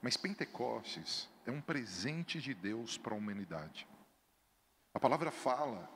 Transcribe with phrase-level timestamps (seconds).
[0.00, 3.86] Mas Pentecostes é um presente de Deus para a humanidade.
[4.94, 5.88] A palavra fala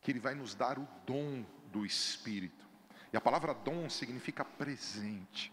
[0.00, 2.68] que Ele vai nos dar o dom do Espírito.
[3.12, 5.52] E a palavra dom significa presente.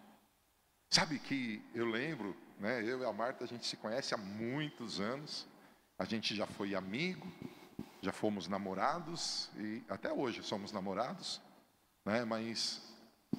[0.90, 5.00] Sabe que eu lembro, né, eu e a Marta, a gente se conhece há muitos
[5.00, 5.48] anos,
[6.00, 7.28] a gente já foi amigo,
[8.02, 11.42] já fomos namorados e até hoje somos namorados,
[12.06, 12.87] né, mas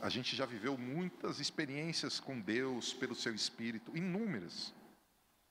[0.01, 4.73] a gente já viveu muitas experiências com Deus pelo seu Espírito, inúmeras.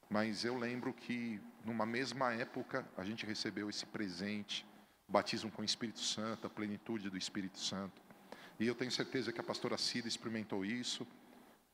[0.09, 4.65] Mas eu lembro que numa mesma época a gente recebeu esse presente,
[5.07, 8.01] batismo com o Espírito Santo, a plenitude do Espírito Santo.
[8.59, 11.05] E eu tenho certeza que a pastora Cida experimentou isso,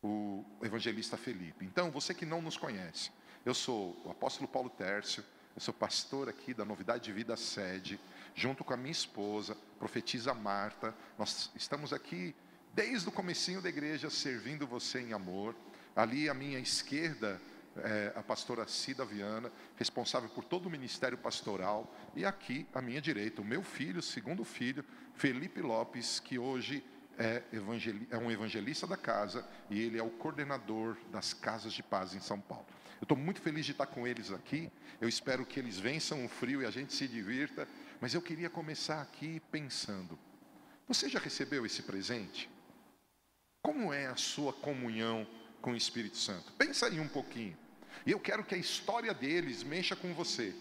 [0.01, 1.63] o evangelista Felipe.
[1.65, 3.11] Então, você que não nos conhece,
[3.45, 5.23] eu sou o apóstolo Paulo Tércio,
[5.55, 7.99] eu sou pastor aqui da Novidade de Vida Sede,
[8.35, 10.93] junto com a minha esposa, profetisa Marta.
[11.17, 12.35] Nós estamos aqui
[12.73, 15.55] desde o comecinho da igreja servindo você em amor.
[15.95, 17.39] Ali à minha esquerda,
[17.77, 21.93] é, a pastora Cida Viana, responsável por todo o ministério pastoral.
[22.15, 24.83] E aqui à minha direita, o meu filho, segundo filho,
[25.13, 26.83] Felipe Lopes, que hoje
[27.17, 27.43] é,
[28.09, 32.19] é, um evangelista da casa e ele é o coordenador das casas de paz em
[32.19, 32.65] São Paulo.
[32.99, 34.71] Eu estou muito feliz de estar com eles aqui.
[34.99, 37.67] Eu espero que eles vençam o frio e a gente se divirta.
[37.99, 40.17] Mas eu queria começar aqui pensando:
[40.87, 42.49] você já recebeu esse presente?
[43.63, 45.25] Como é a sua comunhão
[45.61, 46.51] com o Espírito Santo?
[46.57, 47.57] Pensa aí um pouquinho.
[48.05, 50.53] E eu quero que a história deles mexa com você.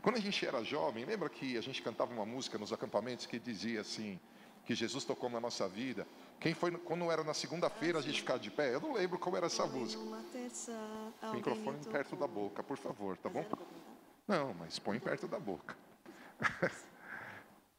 [0.00, 3.38] Quando a gente era jovem, lembra que a gente cantava uma música nos acampamentos que
[3.38, 4.18] dizia assim:
[4.64, 6.06] que Jesus tocou na nossa vida.
[6.40, 8.74] Quem foi quando era na segunda-feira a gente ficar de pé?
[8.74, 10.02] Eu não lembro como era essa música.
[10.02, 13.44] O microfone perto da boca, por favor, tá bom?
[14.26, 15.76] Não, mas põe perto da boca.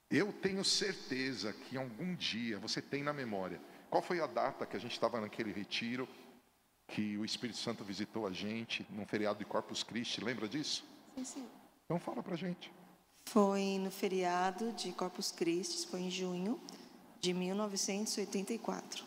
[0.09, 3.59] Eu tenho certeza que algum dia você tem na memória.
[3.89, 6.07] Qual foi a data que a gente estava naquele retiro
[6.87, 10.23] que o Espírito Santo visitou a gente num feriado de Corpus Christi?
[10.23, 10.85] Lembra disso?
[11.15, 11.45] Sim, sim.
[11.85, 12.71] Então fala pra gente.
[13.25, 16.59] Foi no feriado de Corpus Christi, foi em junho
[17.19, 19.05] de 1984.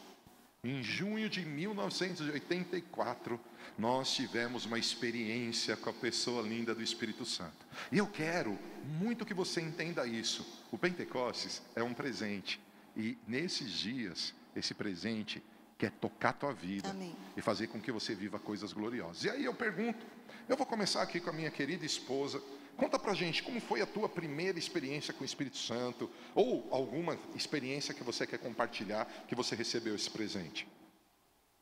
[0.63, 3.41] Em junho de 1984,
[3.79, 7.67] nós tivemos uma experiência com a pessoa linda do Espírito Santo.
[7.91, 10.47] E eu quero muito que você entenda isso.
[10.71, 12.61] O Pentecostes é um presente.
[12.95, 15.43] E nesses dias, esse presente
[15.79, 17.15] quer tocar a tua vida Amém.
[17.37, 19.25] e fazer com que você viva coisas gloriosas.
[19.25, 20.05] E aí eu pergunto,
[20.49, 22.41] eu vou começar aqui com a minha querida esposa,
[22.81, 27.19] Conta pra gente como foi a tua primeira experiência com o Espírito Santo, ou alguma
[27.35, 30.67] experiência que você quer compartilhar, que você recebeu esse presente.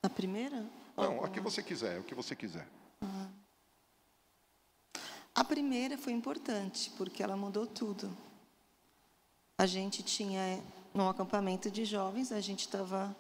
[0.01, 0.65] A primeira?
[0.97, 2.69] Não, a que você quiser, o que você quiser.
[3.03, 3.29] Uhum.
[5.35, 8.17] A primeira foi importante, porque ela mudou tudo.
[9.57, 10.63] A gente tinha,
[10.99, 13.17] num acampamento de jovens, a gente estava,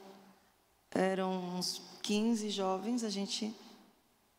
[0.90, 3.54] eram uns 15 jovens, a gente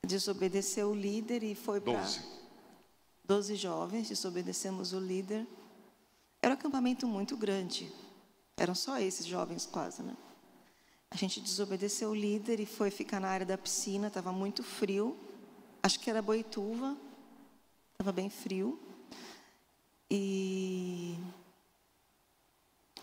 [0.05, 2.05] desobedeceu o líder e foi para
[3.23, 5.47] doze jovens, desobedecemos o líder.
[6.41, 7.89] Era um acampamento muito grande.
[8.57, 10.17] Eram só esses jovens quase, né?
[11.09, 15.17] A gente desobedeceu o líder e foi ficar na área da piscina, estava muito frio.
[15.81, 16.97] Acho que era Boituva,
[17.93, 18.77] estava bem frio.
[20.11, 21.17] E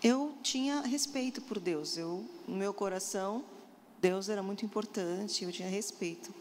[0.03, 1.97] eu tinha respeito por Deus.
[1.97, 3.43] Eu, no meu coração,
[3.99, 6.33] Deus era muito importante, eu tinha respeito.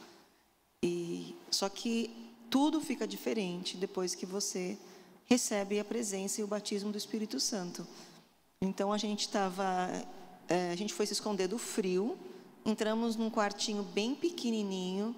[0.82, 2.10] E só que
[2.50, 4.78] tudo fica diferente depois que você
[5.24, 7.86] recebe a presença e o batismo do Espírito Santo.
[8.60, 9.90] Então a gente estava,
[10.48, 12.16] é, a gente foi se esconder do frio,
[12.64, 15.14] entramos num quartinho bem pequenininho,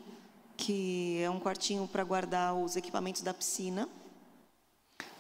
[0.57, 3.89] que é um quartinho para guardar os equipamentos da piscina,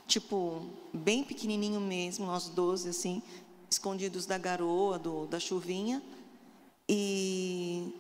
[0.09, 3.23] tipo bem pequenininho mesmo, nós doze assim,
[3.71, 6.03] escondidos da garoa, do, da chuvinha,
[6.89, 7.95] e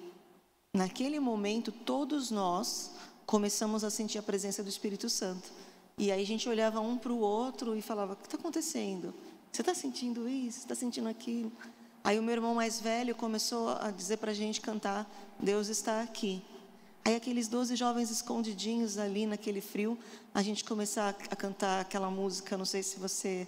[0.72, 2.92] naquele momento todos nós
[3.26, 5.52] começamos a sentir a presença do Espírito Santo.
[5.98, 9.12] E aí a gente olhava um para o outro e falava: O que está acontecendo?
[9.52, 10.60] Você está sentindo isso?
[10.60, 11.52] Está sentindo aquilo?
[12.02, 15.06] Aí o meu irmão mais velho começou a dizer para a gente cantar:
[15.38, 16.42] Deus está aqui.
[17.04, 19.98] Aí aqueles doze jovens escondidinhos ali naquele frio,
[20.34, 23.46] a gente começou a, a cantar aquela música, não sei se você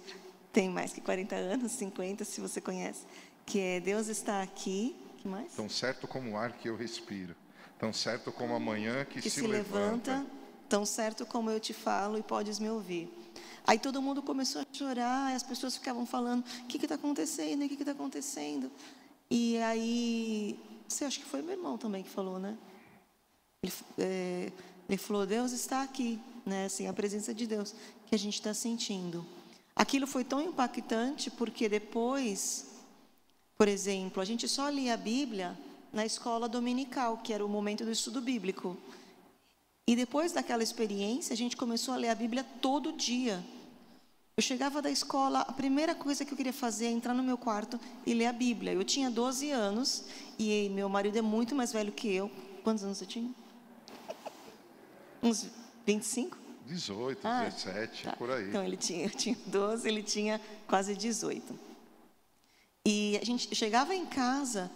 [0.51, 3.05] tem mais que 40 anos, 50, se você conhece,
[3.45, 4.95] que é Deus está aqui.
[5.19, 5.51] que mais?
[5.53, 7.35] Tão certo como o ar que eu respiro.
[7.79, 10.31] Tão certo como a manhã que, que se, se levanta, levanta,
[10.69, 13.11] tão certo como eu te falo e podes me ouvir.
[13.65, 17.63] Aí todo mundo começou a chorar, as pessoas ficavam falando: o que está acontecendo?
[17.63, 18.71] O que está acontecendo?
[19.29, 22.57] E aí, você acha que foi meu irmão também que falou, né?
[23.63, 24.51] Ele, é,
[24.89, 26.65] ele falou: Deus está aqui, né?
[26.65, 27.75] Assim, a presença de Deus
[28.07, 29.23] que a gente está sentindo.
[29.75, 32.65] Aquilo foi tão impactante porque depois,
[33.55, 35.55] por exemplo, a gente só lia a Bíblia
[35.93, 38.75] na escola dominical, que era o momento do estudo bíblico.
[39.85, 43.43] E depois daquela experiência, a gente começou a ler a Bíblia todo dia.
[44.37, 47.37] Eu chegava da escola, a primeira coisa que eu queria fazer é entrar no meu
[47.37, 48.73] quarto e ler a Bíblia.
[48.73, 50.05] Eu tinha 12 anos
[50.39, 52.31] e meu marido é muito mais velho que eu.
[52.63, 53.40] Quantos anos você tinha?
[55.21, 55.47] Uns
[55.85, 56.37] 25?
[56.67, 58.15] 18, ah, 17, tá.
[58.15, 58.49] por aí.
[58.49, 61.59] Então ele tinha, eu tinha 12, ele tinha quase 18.
[62.85, 64.71] E a gente chegava em casa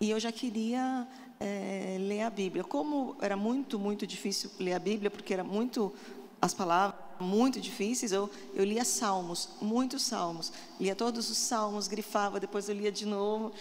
[0.00, 1.06] e eu já queria
[1.38, 2.64] é, ler a Bíblia.
[2.64, 5.92] Como era muito, muito difícil ler a Bíblia, porque era muito
[6.40, 10.52] as palavras muito difíceis, eu, eu lia salmos, muitos salmos.
[10.80, 13.52] Lia todos os salmos, grifava, depois eu lia de novo.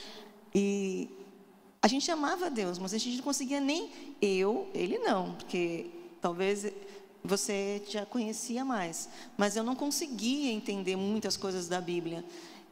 [0.56, 1.10] E
[1.82, 5.90] a gente amava Deus, mas a gente não conseguia nem eu, ele não, porque
[6.22, 6.72] talvez
[7.24, 12.24] você já conhecia mais, mas eu não conseguia entender muitas coisas da Bíblia.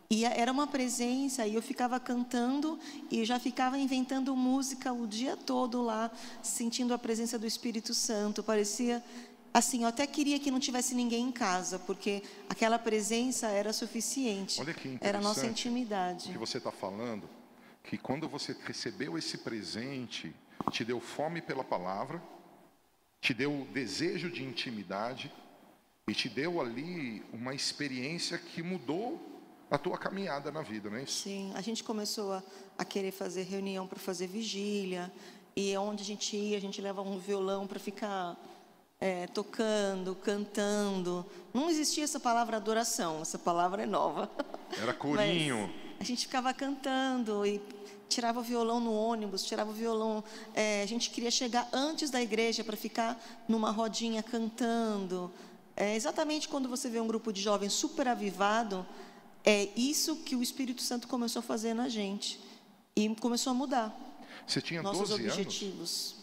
[0.09, 2.79] E era uma presença, e eu ficava cantando
[3.11, 6.09] e já ficava inventando música o dia todo lá,
[6.41, 8.41] sentindo a presença do Espírito Santo.
[8.41, 9.03] Parecia
[9.53, 14.61] assim, eu até queria que não tivesse ninguém em casa, porque aquela presença era suficiente.
[14.61, 16.29] Olha que era a nossa intimidade.
[16.29, 17.29] O que você está falando,
[17.83, 20.33] que quando você recebeu esse presente,
[20.71, 22.23] te deu fome pela palavra,
[23.27, 25.29] te deu desejo de intimidade
[26.07, 29.19] e te deu ali uma experiência que mudou
[29.69, 31.23] a tua caminhada na vida, não é isso?
[31.23, 32.43] Sim, a gente começou a,
[32.77, 35.11] a querer fazer reunião para fazer vigília
[35.57, 38.37] e onde a gente ia, a gente leva um violão para ficar
[38.97, 41.25] é, tocando, cantando.
[41.53, 44.31] Não existia essa palavra adoração, essa palavra é nova.
[44.81, 45.69] Era corinho.
[45.97, 47.61] Mas a gente ficava cantando e
[48.07, 50.23] tirava o violão no ônibus, tirava o violão.
[50.53, 55.31] É, a gente queria chegar antes da igreja para ficar numa rodinha cantando.
[55.75, 58.85] É exatamente quando você vê um grupo de jovens super avivado,
[59.45, 62.39] é isso que o Espírito Santo começou a fazer na gente
[62.95, 63.95] e começou a mudar.
[64.45, 65.71] Você tinha nossos 12 objetivos.
[65.71, 66.15] anos?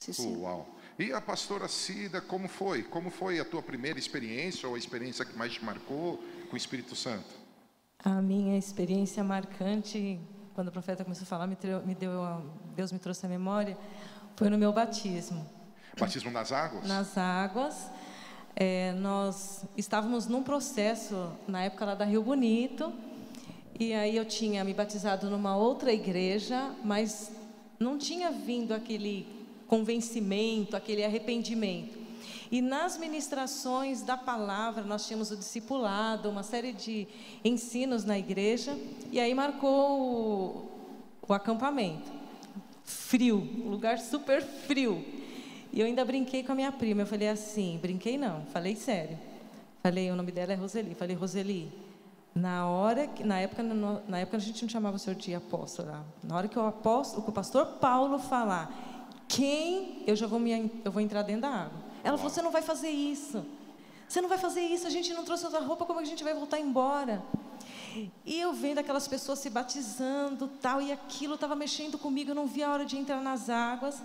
[0.00, 0.36] Sim, sim.
[0.36, 0.66] Uau.
[0.98, 2.82] E a pastora Cida, como foi?
[2.82, 6.16] Como foi a tua primeira experiência ou a experiência que mais te marcou
[6.48, 7.28] com o Espírito Santo?
[7.98, 10.18] A minha experiência marcante
[10.56, 12.10] quando o profeta começou a falar, me, me deu,
[12.74, 13.76] Deus me trouxe a memória,
[14.36, 15.46] foi no meu batismo.
[16.00, 16.88] Batismo nas águas?
[16.88, 17.90] Nas águas.
[18.56, 22.90] É, nós estávamos num processo, na época lá da Rio Bonito,
[23.78, 27.30] e aí eu tinha me batizado numa outra igreja, mas
[27.78, 29.28] não tinha vindo aquele
[29.66, 31.98] convencimento, aquele arrependimento.
[32.50, 37.06] E nas ministrações da palavra, nós tínhamos o discipulado, uma série de
[37.44, 38.76] ensinos na igreja,
[39.10, 40.70] e aí marcou o,
[41.28, 42.10] o acampamento.
[42.84, 45.04] Frio, um lugar super frio.
[45.72, 47.02] E eu ainda brinquei com a minha prima.
[47.02, 49.18] Eu falei assim: brinquei não, falei sério.
[49.82, 50.94] Falei, o nome dela é Roseli.
[50.94, 51.72] Falei, Roseli,
[52.34, 55.90] na hora que, na época, na época a gente não chamava o senhor de apóstolo.
[56.22, 60.70] Na hora que o apóstolo, que o pastor Paulo falar, quem eu já vou me,
[60.84, 61.85] eu vou entrar dentro da água.
[62.06, 63.44] Ela falou: Você não vai fazer isso.
[64.08, 64.86] Você não vai fazer isso.
[64.86, 65.84] A gente não trouxe outra roupa.
[65.84, 67.20] Como é que a gente vai voltar embora?
[68.24, 72.30] E eu vendo aquelas pessoas se batizando, tal, e aquilo estava mexendo comigo.
[72.30, 74.00] Eu não via a hora de entrar nas águas.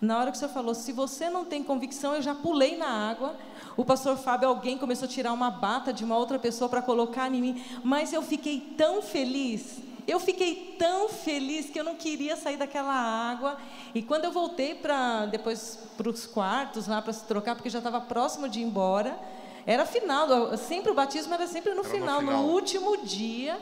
[0.00, 3.10] Na hora que o senhor falou, se você não tem convicção, eu já pulei na
[3.10, 3.36] água.
[3.76, 7.28] O pastor Fábio, alguém começou a tirar uma bata de uma outra pessoa para colocar
[7.34, 7.64] em mim.
[7.82, 12.92] Mas eu fiquei tão feliz eu fiquei tão feliz que eu não queria sair daquela
[12.92, 13.58] água.
[13.94, 17.78] E quando eu voltei para depois para os quartos lá para se trocar, porque já
[17.78, 19.18] estava próximo de ir embora,
[19.66, 20.56] era final.
[20.56, 23.60] Sempre o batismo era sempre no, era final, no final, no último dia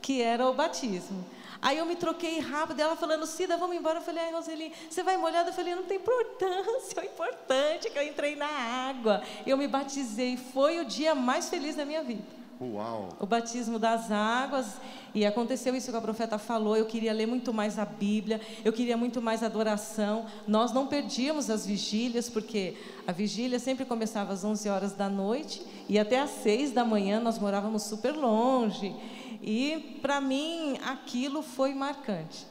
[0.00, 1.24] que era o batismo.
[1.60, 3.98] Aí eu me troquei rápido, ela falando, Cida, vamos embora.
[3.98, 5.50] Eu falei, ai, Roseli, você vai molhada?
[5.50, 9.22] Eu falei, não tem importância, o importante é que eu entrei na água.
[9.44, 12.37] Eu me batizei, foi o dia mais feliz da minha vida.
[12.60, 13.10] Uau.
[13.20, 14.66] O batismo das águas.
[15.14, 16.76] E aconteceu isso que a profeta falou.
[16.76, 20.26] Eu queria ler muito mais a Bíblia, eu queria muito mais adoração.
[20.46, 25.64] Nós não perdíamos as vigílias, porque a vigília sempre começava às 11 horas da noite
[25.88, 28.94] e até às 6 da manhã nós morávamos super longe.
[29.42, 32.46] E para mim aquilo foi marcante.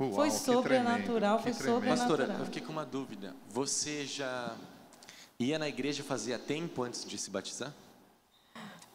[0.00, 2.08] Uau, foi sobrenatural, foi sobrenatural.
[2.08, 3.36] Pastora, eu fiquei com uma dúvida.
[3.50, 4.56] Você já
[5.38, 7.72] ia na igreja fazia tempo antes de se batizar?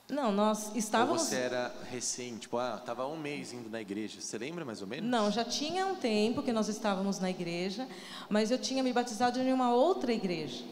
[0.08, 1.24] Não, nós estávamos.
[1.24, 4.22] Ou você era recém, tipo, ah, estava um mês indo na igreja.
[4.22, 5.10] Você lembra mais ou menos?
[5.10, 7.88] Não, já tinha um tempo que nós estávamos na igreja,
[8.30, 10.64] mas eu tinha me batizado em uma outra igreja.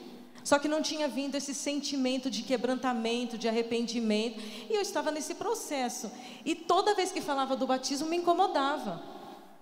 [0.44, 5.36] Só que não tinha vindo esse sentimento de quebrantamento, de arrependimento, e eu estava nesse
[5.36, 6.12] processo.
[6.46, 9.02] E toda vez que falava do batismo me incomodava.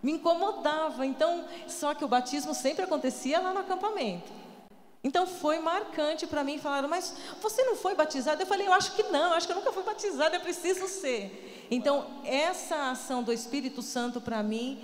[0.04, 1.06] Me incomodava.
[1.06, 4.41] Então, só que o batismo sempre acontecia lá no acampamento.
[5.04, 6.58] Então foi marcante para mim.
[6.60, 8.42] Falaram, mas você não foi batizado?
[8.42, 10.88] Eu falei, eu acho que não, eu acho que eu nunca fui batizado, eu preciso
[10.88, 11.68] ser.
[11.72, 14.84] Então, essa ação do Espírito Santo para mim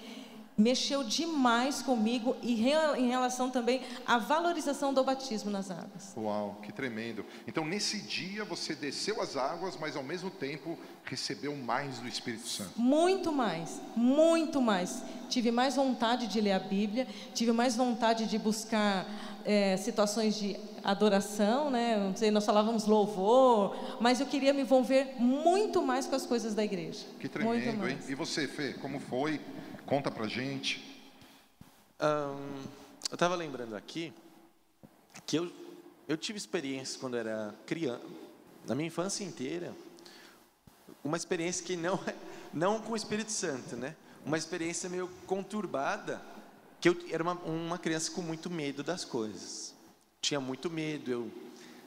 [0.58, 2.54] mexeu demais comigo e
[2.98, 6.14] em relação também à valorização do batismo nas águas.
[6.18, 7.24] Uau, que tremendo.
[7.46, 12.48] Então, nesse dia você desceu as águas, mas ao mesmo tempo recebeu mais do Espírito
[12.48, 12.72] Santo.
[12.76, 15.04] Muito mais, muito mais.
[15.30, 19.06] Tive mais vontade de ler a Bíblia, tive mais vontade de buscar
[19.48, 21.96] eh, situações de adoração, né?
[21.98, 26.54] Não sei, nós falávamos louvor, mas eu queria me envolver muito mais com as coisas
[26.54, 27.06] da igreja.
[27.18, 27.98] Que tremendo, hein?
[28.10, 29.40] E você, Fê, como foi?
[29.86, 30.86] Conta pra gente.
[31.98, 32.36] Ahn,
[33.10, 34.14] eu estava lembrando aqui
[35.26, 35.50] que eu,
[36.10, 38.04] eu tive experiência quando era criança,
[38.68, 39.74] na minha infância inteira,
[41.06, 42.14] uma experiência que não é,
[42.54, 43.96] não com o Espírito Santo, né?
[44.26, 46.22] Uma experiência meio conturbada,
[46.80, 49.74] que eu era uma, uma criança com muito medo das coisas.
[50.22, 51.32] Tinha muito medo, eu,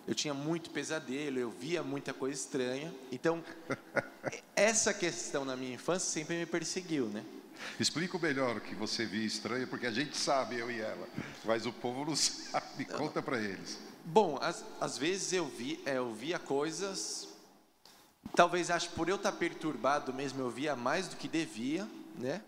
[0.07, 2.93] eu tinha muito pesadelo, eu via muita coisa estranha.
[3.13, 3.43] Então,
[4.57, 7.25] essa questão na minha infância sempre me perseguiu, né?
[7.79, 11.09] Explica o melhor o que você viu estranho, porque a gente sabe, eu e ela,
[11.45, 12.85] mas o povo não sabe.
[12.87, 13.79] Conta pra eles.
[14.05, 17.29] Bom, às, às vezes eu, vi, é, eu via coisas,
[18.35, 21.87] talvez acho por eu estar perturbado mesmo, eu via mais do que devia,
[22.19, 22.43] né?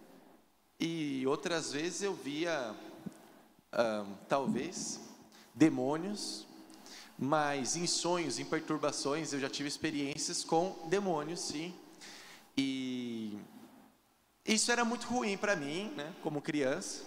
[0.85, 2.75] E outras vezes eu via,
[3.71, 4.99] ah, talvez,
[5.55, 6.45] demônios,
[7.17, 11.73] mas em sonhos, em perturbações, eu já tive experiências com demônios, sim.
[12.59, 13.39] E
[14.45, 17.05] isso era muito ruim para mim, né, como criança.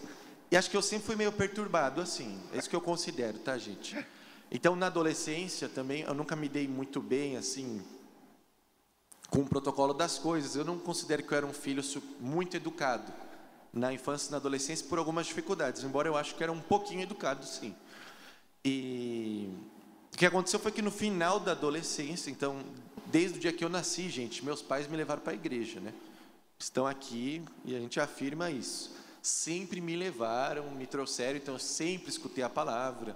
[0.49, 2.39] E acho que eu sempre fui meio perturbado assim.
[2.53, 3.93] É isso que eu considero, tá, gente?
[4.49, 7.83] Então, na adolescência também, eu nunca me dei muito bem assim
[9.29, 10.55] com o protocolo das coisas.
[10.55, 11.83] Eu não considero que eu era um filho
[12.21, 13.24] muito educado
[13.75, 17.01] na infância e na adolescência por algumas dificuldades, embora eu acho que era um pouquinho
[17.01, 17.75] educado, sim.
[18.63, 19.49] E
[20.13, 22.63] o que aconteceu foi que no final da adolescência, então,
[23.07, 25.93] desde o dia que eu nasci, gente, meus pais me levaram para a igreja, né?
[26.57, 28.95] Estão aqui e a gente afirma isso.
[29.21, 33.13] Sempre me levaram, me trouxeram, então eu sempre escutei a palavra.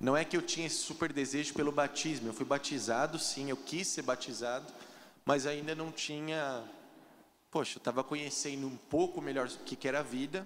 [0.00, 3.56] Não é que eu tinha esse super desejo pelo batismo, eu fui batizado, sim, eu
[3.56, 4.66] quis ser batizado,
[5.24, 6.64] mas ainda não tinha.
[7.54, 10.44] Poxa, eu estava conhecendo um pouco melhor o que que era a vida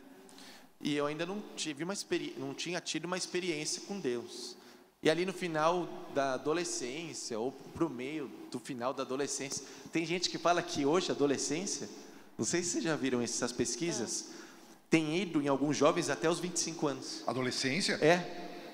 [0.79, 1.95] e eu ainda não tive uma
[2.37, 4.59] não tinha tido uma experiência com Deus.
[5.03, 10.29] E ali no final da adolescência ou pro meio do final da adolescência, tem gente
[10.29, 11.89] que fala que hoje adolescência,
[12.37, 14.27] não sei se vocês já viram essas pesquisas,
[14.91, 17.23] tem ido em alguns jovens até os 25 anos.
[17.27, 17.95] Adolescência?
[18.05, 18.19] É,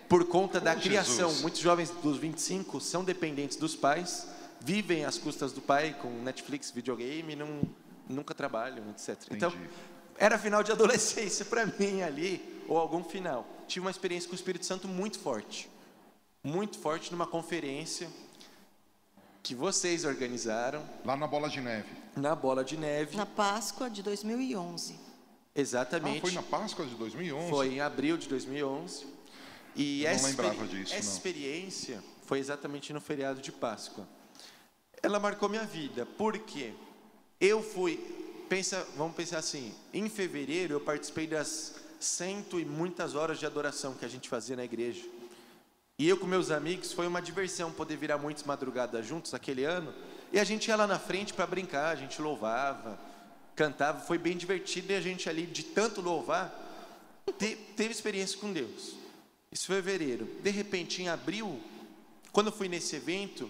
[0.08, 1.28] por conta da Oh, criação.
[1.28, 1.40] Jesus.
[1.40, 4.26] Muitos jovens dos 25 são dependentes dos pais,
[4.60, 7.62] vivem às custas do pai com Netflix, videogame, não,
[8.08, 9.16] nunca trabalham, etc.
[9.30, 9.68] Então, Entendi.
[10.18, 13.46] era final de adolescência para mim ali, ou algum final.
[13.66, 15.68] Tive uma experiência com o Espírito Santo muito forte.
[16.42, 18.08] Muito forte numa conferência
[19.42, 21.88] que vocês organizaram Lá na Bola de Neve.
[22.16, 23.16] na Bola de Neve.
[23.16, 24.98] Na Páscoa de 2011.
[25.54, 26.18] Exatamente.
[26.18, 27.48] Ah, foi na Páscoa de 2011?
[27.50, 29.06] Foi em abril de 2011.
[29.76, 31.12] E Eu não essa, lembrava disso, essa não.
[31.16, 34.06] experiência foi exatamente no feriado de Páscoa.
[35.02, 36.72] Ela marcou minha vida, porque
[37.44, 37.98] eu fui,
[38.48, 43.94] pensa, vamos pensar assim, em fevereiro eu participei das cento e muitas horas de adoração
[43.94, 45.02] que a gente fazia na igreja.
[45.98, 49.94] E eu com meus amigos, foi uma diversão poder virar muitas madrugadas juntos aquele ano.
[50.32, 52.98] E a gente ia lá na frente para brincar, a gente louvava,
[53.54, 56.52] cantava, foi bem divertido e a gente ali, de tanto louvar,
[57.38, 58.96] te- teve experiência com Deus.
[59.52, 60.28] Isso foi fevereiro.
[60.42, 61.60] De repente, em abril,
[62.32, 63.48] quando eu fui nesse evento,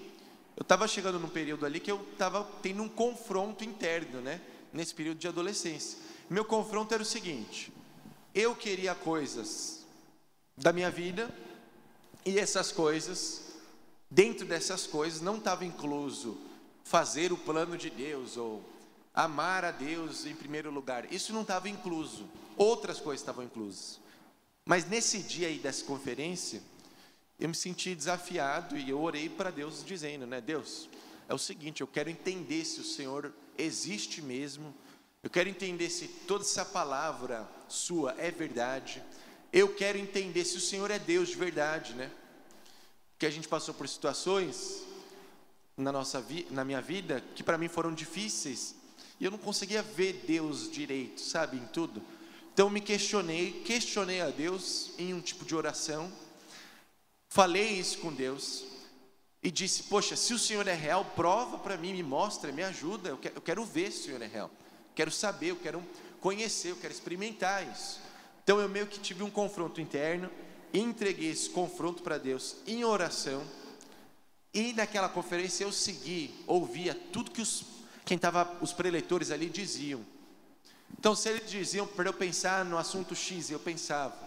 [0.56, 4.40] eu estava chegando num período ali que eu estava tendo um confronto interno, né?
[4.72, 5.98] Nesse período de adolescência.
[6.28, 7.72] Meu confronto era o seguinte:
[8.34, 9.84] eu queria coisas
[10.56, 11.28] da minha vida
[12.24, 13.42] e essas coisas,
[14.10, 16.38] dentro dessas coisas, não estava incluso
[16.84, 18.62] fazer o plano de Deus ou
[19.12, 21.12] amar a Deus em primeiro lugar.
[21.12, 22.26] Isso não estava incluso.
[22.56, 24.00] Outras coisas estavam inclusas.
[24.64, 26.62] Mas nesse dia aí dessa conferência,
[27.38, 30.88] eu me senti desafiado e eu orei para Deus dizendo, né, Deus,
[31.28, 34.74] é o seguinte, eu quero entender se o Senhor existe mesmo.
[35.22, 39.02] Eu quero entender se toda essa palavra sua é verdade.
[39.52, 42.10] Eu quero entender se o Senhor é Deus de verdade, né?
[43.18, 44.82] Que a gente passou por situações
[45.76, 48.76] na nossa na minha vida que para mim foram difíceis
[49.18, 52.02] e eu não conseguia ver Deus direito, sabe, em tudo.
[52.52, 56.12] Então me questionei, questionei a Deus em um tipo de oração.
[57.34, 58.62] Falei isso com Deus
[59.42, 63.08] e disse: Poxa, se o Senhor é real, prova para mim, me mostra, me ajuda.
[63.08, 64.48] Eu quero, eu quero ver se o Senhor é real.
[64.94, 65.82] Quero saber, eu quero
[66.20, 68.00] conhecer, eu quero experimentar isso.
[68.44, 70.30] Então eu meio que tive um confronto interno,
[70.72, 73.42] entreguei esse confronto para Deus em oração.
[74.52, 77.64] E naquela conferência eu segui, ouvia tudo que os
[78.04, 80.06] quem tava os preletores ali diziam.
[80.96, 84.23] Então, se eles diziam para eu pensar no assunto X, eu pensava.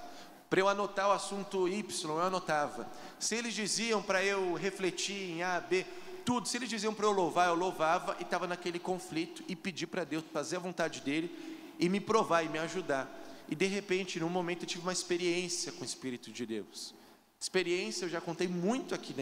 [0.50, 2.88] Para eu anotar o assunto Y, eu anotava.
[3.20, 5.86] Se eles diziam para eu refletir em A, B,
[6.24, 6.48] tudo.
[6.48, 10.04] Se eles diziam para eu louvar, eu louvava e estava naquele conflito e pedi para
[10.04, 11.32] Deus fazer a vontade dele
[11.80, 13.10] e me provar e me ajudar.
[13.50, 16.94] E de repente, num momento, eu tive uma experiência com o Espírito de Deus.
[17.40, 19.16] Experiência, eu já contei muito aqui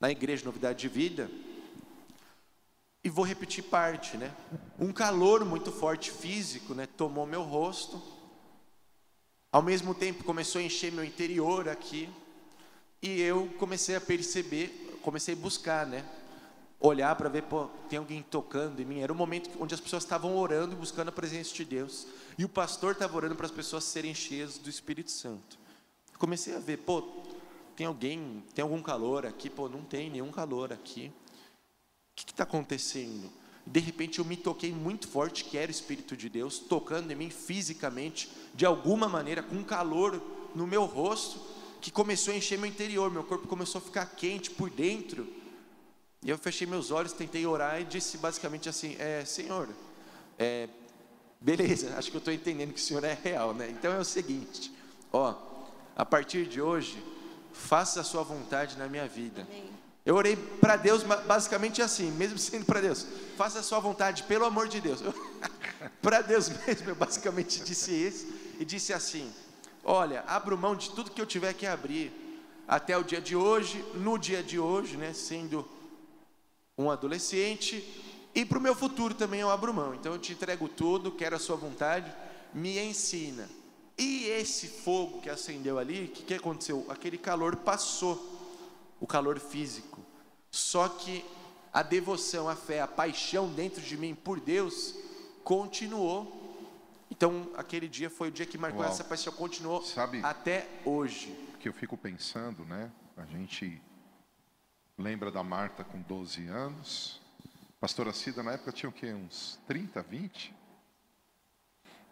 [0.00, 1.30] na igreja Novidade de Vida.
[3.04, 4.32] E vou repetir parte, né?
[4.78, 8.00] Um calor muito forte físico, né, tomou meu rosto.
[9.52, 12.08] Ao mesmo tempo começou a encher meu interior aqui.
[13.02, 16.02] E eu comecei a perceber, comecei a buscar, né?
[16.80, 19.00] Olhar para ver, pô, tem alguém tocando em mim.
[19.00, 22.06] Era um momento onde as pessoas estavam orando e buscando a presença de Deus.
[22.38, 25.58] E o pastor estava orando para as pessoas serem cheias do Espírito Santo.
[26.18, 27.02] Comecei a ver, pô,
[27.76, 29.50] tem alguém, tem algum calor aqui?
[29.50, 31.12] Pô, não tem nenhum calor aqui.
[32.12, 33.30] O que está acontecendo?
[33.66, 37.16] De repente eu me toquei muito forte, que era o Espírito de Deus, tocando em
[37.16, 40.20] mim fisicamente, de alguma maneira, com calor
[40.54, 41.40] no meu rosto,
[41.80, 45.26] que começou a encher meu interior, meu corpo começou a ficar quente por dentro.
[46.22, 49.68] E eu fechei meus olhos, tentei orar e disse basicamente assim: é, Senhor,
[50.38, 50.68] é,
[51.40, 53.68] beleza, acho que eu estou entendendo que o Senhor é real, né?
[53.70, 54.72] Então é o seguinte,
[55.12, 55.34] ó,
[55.96, 57.02] a partir de hoje,
[57.52, 59.42] faça a sua vontade na minha vida.
[59.42, 59.81] Amém.
[60.04, 63.06] Eu orei para Deus basicamente assim, mesmo sendo para Deus,
[63.36, 65.00] faça a sua vontade, pelo amor de Deus.
[66.02, 68.26] para Deus mesmo, eu basicamente disse isso
[68.58, 69.32] e disse assim:
[69.84, 72.12] Olha, abro mão de tudo que eu tiver que abrir
[72.66, 75.68] até o dia de hoje, no dia de hoje, né, sendo
[76.76, 77.84] um adolescente,
[78.34, 79.94] e para o meu futuro também eu abro mão.
[79.94, 82.12] Então eu te entrego tudo, quero a sua vontade,
[82.54, 83.48] me ensina.
[83.98, 86.86] E esse fogo que acendeu ali, o que, que aconteceu?
[86.88, 88.41] Aquele calor passou
[89.02, 90.00] o calor físico.
[90.48, 91.24] Só que
[91.72, 94.94] a devoção, a fé, a paixão dentro de mim por Deus
[95.42, 96.40] continuou.
[97.10, 98.90] Então, aquele dia foi o dia que marcou Uau.
[98.90, 101.36] essa paixão, continuou Sabe, até hoje.
[101.58, 102.92] Que eu fico pensando, né?
[103.16, 103.82] A gente
[104.96, 107.20] lembra da Marta com 12 anos.
[107.80, 109.12] Pastora Cida, na época, tinha o quê?
[109.12, 110.54] Uns 30, 20?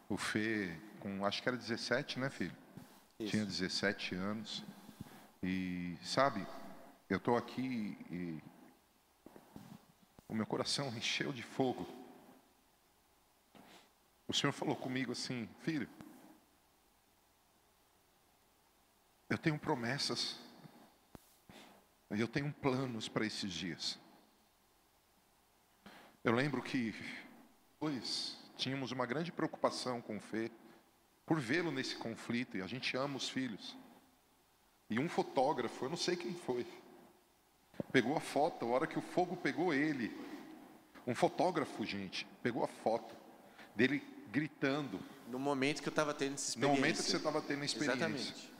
[0.09, 2.57] O Fê, com, acho que era 17, né, filho?
[3.21, 3.31] Isso.
[3.31, 4.65] Tinha 17 anos.
[5.43, 6.45] E, sabe,
[7.11, 8.41] eu estou aqui e
[10.29, 11.85] o meu coração encheu de fogo.
[14.29, 15.89] O Senhor falou comigo assim, filho,
[19.29, 20.39] eu tenho promessas,
[22.11, 23.99] eu tenho planos para esses dias.
[26.23, 26.95] Eu lembro que,
[27.81, 30.49] pois, tínhamos uma grande preocupação com o Fê,
[31.27, 33.77] por vê-lo nesse conflito, e a gente ama os filhos.
[34.89, 36.65] E um fotógrafo, eu não sei quem foi,
[37.93, 40.17] Pegou a foto, a hora que o fogo pegou ele.
[41.07, 43.15] Um fotógrafo, gente, pegou a foto
[43.75, 45.01] dele gritando.
[45.29, 46.69] No momento que eu estava tendo essa experiência.
[46.69, 47.97] No momento que você estava tendo a experiência.
[47.97, 48.53] Exatamente.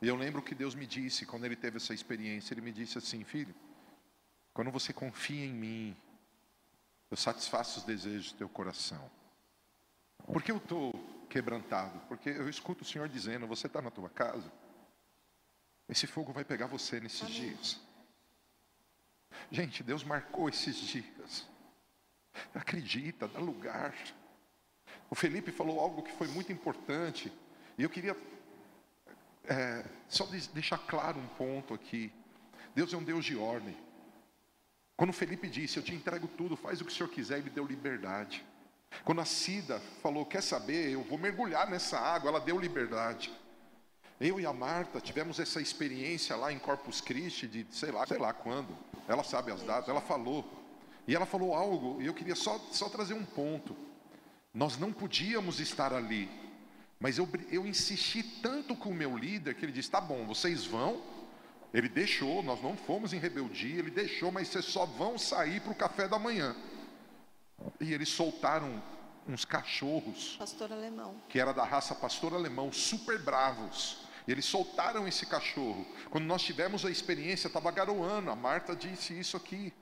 [0.00, 2.98] E eu lembro que Deus me disse, quando ele teve essa experiência, ele me disse
[2.98, 3.54] assim: Filho,
[4.52, 5.96] quando você confia em mim,
[7.10, 9.10] eu satisfaço os desejos do teu coração.
[10.26, 10.92] Por que eu estou
[11.28, 11.98] quebrantado?
[12.08, 14.50] Porque eu escuto o Senhor dizendo: Você está na tua casa,
[15.88, 17.34] esse fogo vai pegar você nesses Amém.
[17.34, 17.80] dias.
[19.50, 21.46] Gente, Deus marcou esses dias.
[22.54, 23.94] Acredita, dá lugar.
[25.10, 27.32] O Felipe falou algo que foi muito importante.
[27.78, 28.16] E eu queria
[29.44, 32.12] é, só deixar claro um ponto aqui.
[32.74, 33.76] Deus é um Deus de ordem.
[34.96, 37.50] Quando o Felipe disse, eu te entrego tudo, faz o que o Senhor quiser, ele
[37.50, 38.44] deu liberdade.
[39.04, 43.32] Quando a Cida falou, quer saber, eu vou mergulhar nessa água, ela deu liberdade.
[44.20, 48.18] Eu e a Marta tivemos essa experiência lá em Corpus Christi de sei lá, sei
[48.18, 48.76] lá quando.
[49.08, 50.44] Ela sabe as datas, ela falou.
[51.06, 53.76] E ela falou algo, e eu queria só, só trazer um ponto.
[54.52, 56.30] Nós não podíamos estar ali,
[56.98, 60.64] mas eu, eu insisti tanto com o meu líder que ele disse: tá bom, vocês
[60.64, 61.02] vão.
[61.74, 65.72] Ele deixou, nós não fomos em rebeldia, ele deixou, mas vocês só vão sair para
[65.72, 66.54] o café da manhã.
[67.80, 68.80] E eles soltaram
[69.26, 70.36] uns cachorros.
[70.38, 71.16] Pastor alemão.
[71.28, 74.03] Que era da raça pastor alemão, super bravos.
[74.26, 75.86] Eles soltaram esse cachorro.
[76.10, 78.30] Quando nós tivemos a experiência, estava garoando.
[78.30, 79.72] A Marta disse isso aqui.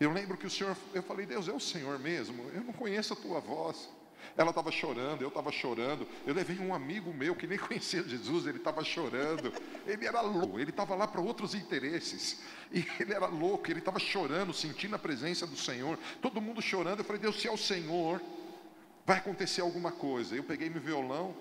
[0.00, 2.50] Eu lembro que o Senhor, eu falei, Deus, é o Senhor mesmo.
[2.54, 3.88] Eu não conheço a tua voz.
[4.36, 6.06] Ela estava chorando, eu estava chorando.
[6.26, 9.52] Eu levei um amigo meu que nem conhecia Jesus, ele estava chorando.
[9.86, 12.40] Ele era louco, ele estava lá para outros interesses.
[12.72, 15.98] E ele era louco, ele estava chorando, sentindo a presença do Senhor.
[16.20, 17.00] Todo mundo chorando.
[17.00, 18.20] Eu falei, Deus, se é o Senhor,
[19.04, 20.34] vai acontecer alguma coisa.
[20.34, 21.34] Eu peguei meu violão,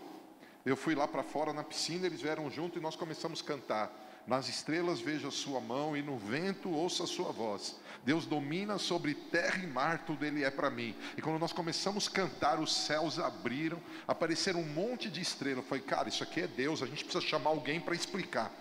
[0.66, 3.92] Eu fui lá para fora na piscina, eles vieram junto e nós começamos a cantar.
[4.26, 7.76] Nas estrelas vejo a sua mão e no vento ouço a sua voz.
[8.04, 10.96] Deus domina sobre terra e mar, tudo Ele é para mim.
[11.16, 15.64] E quando nós começamos a cantar, os céus abriram, apareceram um monte de estrelas.
[15.66, 18.52] Falei, cara, isso aqui é Deus, a gente precisa chamar alguém para explicar.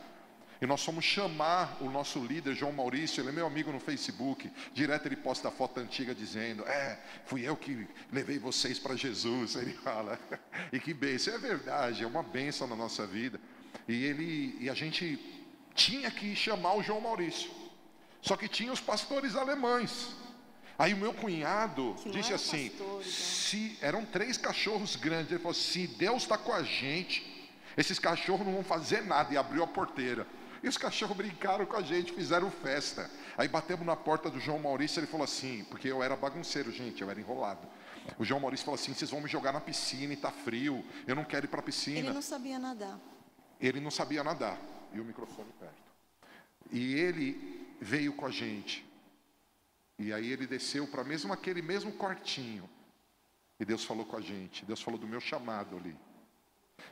[0.60, 4.50] E nós fomos chamar o nosso líder, João Maurício, ele é meu amigo no Facebook.
[4.72, 9.56] Direto ele posta a foto antiga dizendo: É, fui eu que levei vocês para Jesus.
[9.64, 10.18] Ele fala,
[10.72, 13.40] e que bênção, é verdade, é uma bênção na nossa vida.
[13.88, 15.18] E ele, e a gente
[15.74, 17.50] tinha que chamar o João Maurício.
[18.22, 20.14] Só que tinha os pastores alemães.
[20.78, 23.12] Aí o meu cunhado Que disse assim: pastores, né?
[23.12, 28.46] se eram três cachorros grandes, ele falou: se Deus está com a gente, esses cachorros
[28.46, 29.32] não vão fazer nada.
[29.32, 30.26] E abriu a porteira.
[30.64, 33.11] E os cachorros brincaram com a gente, fizeram festa.
[33.37, 37.03] Aí batemos na porta do João Maurício, ele falou assim, porque eu era bagunceiro, gente,
[37.03, 37.68] eu era enrolado.
[38.18, 41.14] O João Maurício falou assim: vocês vão me jogar na piscina e tá frio, eu
[41.14, 41.98] não quero ir para a piscina.
[41.98, 42.98] Ele não sabia nadar.
[43.61, 44.59] Ele não sabia nadar.
[44.94, 45.74] E o microfone perto.
[46.72, 48.87] E ele veio com a gente.
[49.98, 52.70] E aí ele desceu para mesmo aquele mesmo quartinho.
[53.61, 54.64] E Deus falou com a gente.
[54.64, 55.94] Deus falou do meu chamado ali.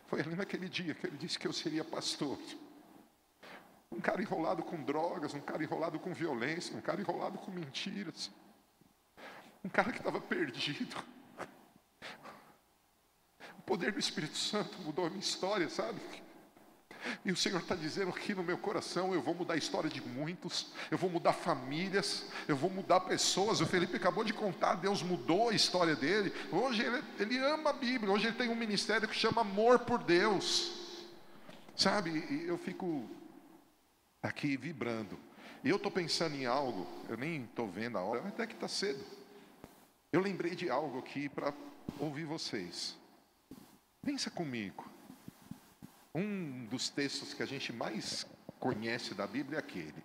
[0.09, 2.39] Foi ali naquele dia que ele disse que eu seria pastor.
[3.93, 8.31] Um cara enrolado com drogas, um cara enrolado com violência, um cara enrolado com mentiras.
[9.65, 10.97] Um cara que estava perdido.
[13.59, 16.01] O poder do Espírito Santo mudou a minha história, sabe?
[17.25, 20.01] E o Senhor está dizendo aqui no meu coração: eu vou mudar a história de
[20.01, 23.61] muitos, eu vou mudar famílias, eu vou mudar pessoas.
[23.61, 26.33] O Felipe acabou de contar, Deus mudou a história dele.
[26.51, 30.03] Hoje ele, ele ama a Bíblia, hoje ele tem um ministério que chama Amor por
[30.03, 30.81] Deus.
[31.77, 33.09] Sabe, e eu fico
[34.23, 35.19] aqui vibrando.
[35.65, 38.69] E eu estou pensando em algo, eu nem estou vendo a hora, até que está
[38.69, 39.05] cedo.
[40.13, 41.53] Eu lembrei de algo aqui para
[41.99, 42.97] ouvir vocês.
[44.03, 44.91] Pensa comigo.
[46.15, 48.27] Um dos textos que a gente mais
[48.61, 50.05] conhece da Bíblia é aquele: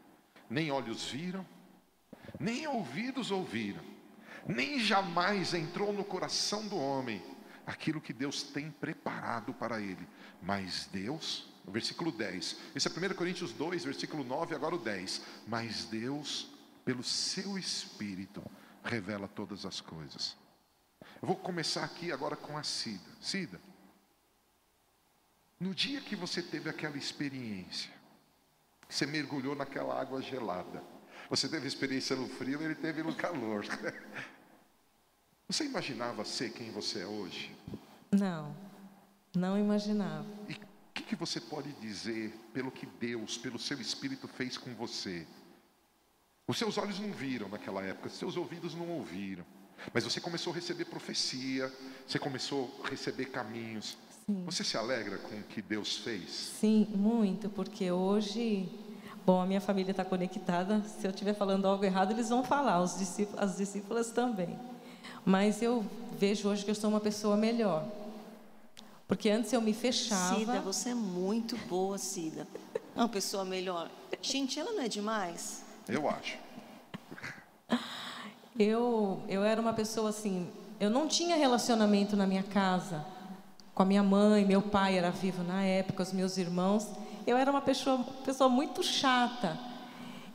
[0.50, 1.46] nem olhos viram,
[2.40, 3.84] nem ouvidos ouviram,
[4.48, 7.22] nem jamais entrou no coração do homem
[7.66, 10.08] aquilo que Deus tem preparado para ele.
[10.42, 15.22] Mas Deus, no versículo 10, esse é 1 Coríntios 2, versículo 9, agora o 10.
[15.46, 16.50] Mas Deus,
[16.86, 18.42] pelo seu Espírito,
[18.82, 20.38] revela todas as coisas.
[21.22, 23.04] Eu vou começar aqui agora com a Cida.
[23.20, 23.60] Cida,
[25.60, 27.92] no dia que você teve aquela experiência,
[28.88, 30.82] você mergulhou naquela água gelada,
[31.30, 33.66] você teve experiência no frio, ele teve no calor.
[35.50, 37.56] Você imaginava ser quem você é hoje?
[38.12, 38.54] Não,
[39.34, 40.28] não imaginava.
[40.50, 40.67] E
[41.08, 45.26] que, você pode dizer pelo que Deus, pelo seu Espírito fez com você?
[46.48, 49.46] Os seus olhos não viram naquela época, os seus ouvidos não ouviram.
[49.94, 51.72] Mas você começou a receber profecia,
[52.06, 53.98] você começou a receber caminhos.
[54.26, 54.44] Sim.
[54.46, 56.30] Você se alegra com o que Deus fez?
[56.60, 58.70] Sim, muito, porque hoje,
[59.26, 60.82] bom, a minha família está conectada.
[60.84, 64.58] Se eu estiver falando algo errado, eles vão falar, os discípulos, as discípulas também.
[65.26, 65.86] Mas eu
[66.18, 67.86] vejo hoje que eu sou uma pessoa melhor.
[69.08, 70.36] Porque antes eu me fechava.
[70.36, 72.48] Cida, você é muito boa, Cida.
[72.96, 73.90] É Uma pessoa melhor.
[74.22, 75.64] Gente, ela não é demais?
[75.88, 76.38] Eu acho.
[78.60, 83.06] Eu, eu era uma pessoa assim, eu não tinha relacionamento na minha casa
[83.78, 86.88] com a minha mãe, meu pai era vivo na época, os meus irmãos.
[87.28, 89.56] Eu era uma pessoa, pessoa muito chata.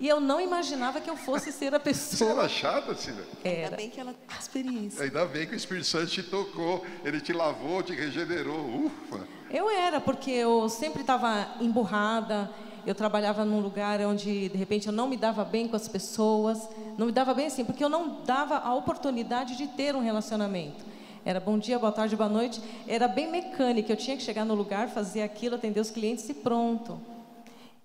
[0.03, 2.33] E eu não imaginava que eu fosse ser a Você pessoa.
[2.33, 3.23] era chata, Cida?
[3.45, 3.77] Ainda Era.
[3.77, 5.05] bem que ela tem experiência.
[5.05, 8.59] Ainda bem que o Espírito Santo te tocou, ele te lavou, te regenerou.
[8.87, 9.21] Ufa!
[9.49, 12.51] Eu era, porque eu sempre estava emburrada,
[12.85, 16.69] eu trabalhava num lugar onde, de repente, eu não me dava bem com as pessoas,
[16.99, 20.85] não me dava bem assim, porque eu não dava a oportunidade de ter um relacionamento.
[21.25, 24.55] Era bom dia, boa tarde, boa noite, era bem mecânica, eu tinha que chegar no
[24.57, 27.01] lugar, fazer aquilo, atender os clientes e pronto.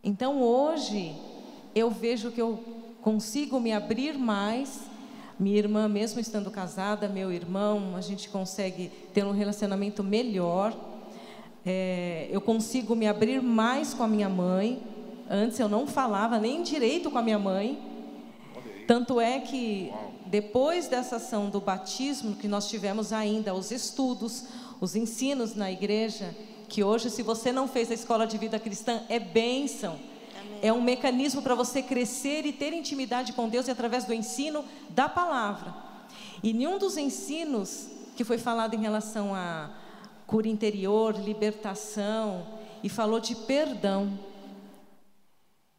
[0.03, 1.15] Então, hoje,
[1.77, 2.59] eu vejo que eu
[3.01, 4.81] consigo me abrir mais.
[5.39, 10.75] Minha irmã, mesmo estando casada, meu irmão, a gente consegue ter um relacionamento melhor.
[11.65, 14.81] É, eu consigo me abrir mais com a minha mãe.
[15.29, 17.79] Antes eu não falava nem direito com a minha mãe.
[18.87, 19.91] Tanto é que
[20.25, 24.45] depois dessa ação do batismo, que nós tivemos ainda os estudos,
[24.79, 26.33] os ensinos na igreja,
[26.67, 29.99] que hoje, se você não fez a escola de vida cristã, é bênção.
[30.61, 35.07] É um mecanismo para você crescer e ter intimidade com Deus através do ensino da
[35.07, 35.73] palavra.
[36.43, 39.69] E nenhum dos ensinos que foi falado em relação a
[40.25, 42.45] cura interior, libertação,
[42.83, 44.19] e falou de perdão.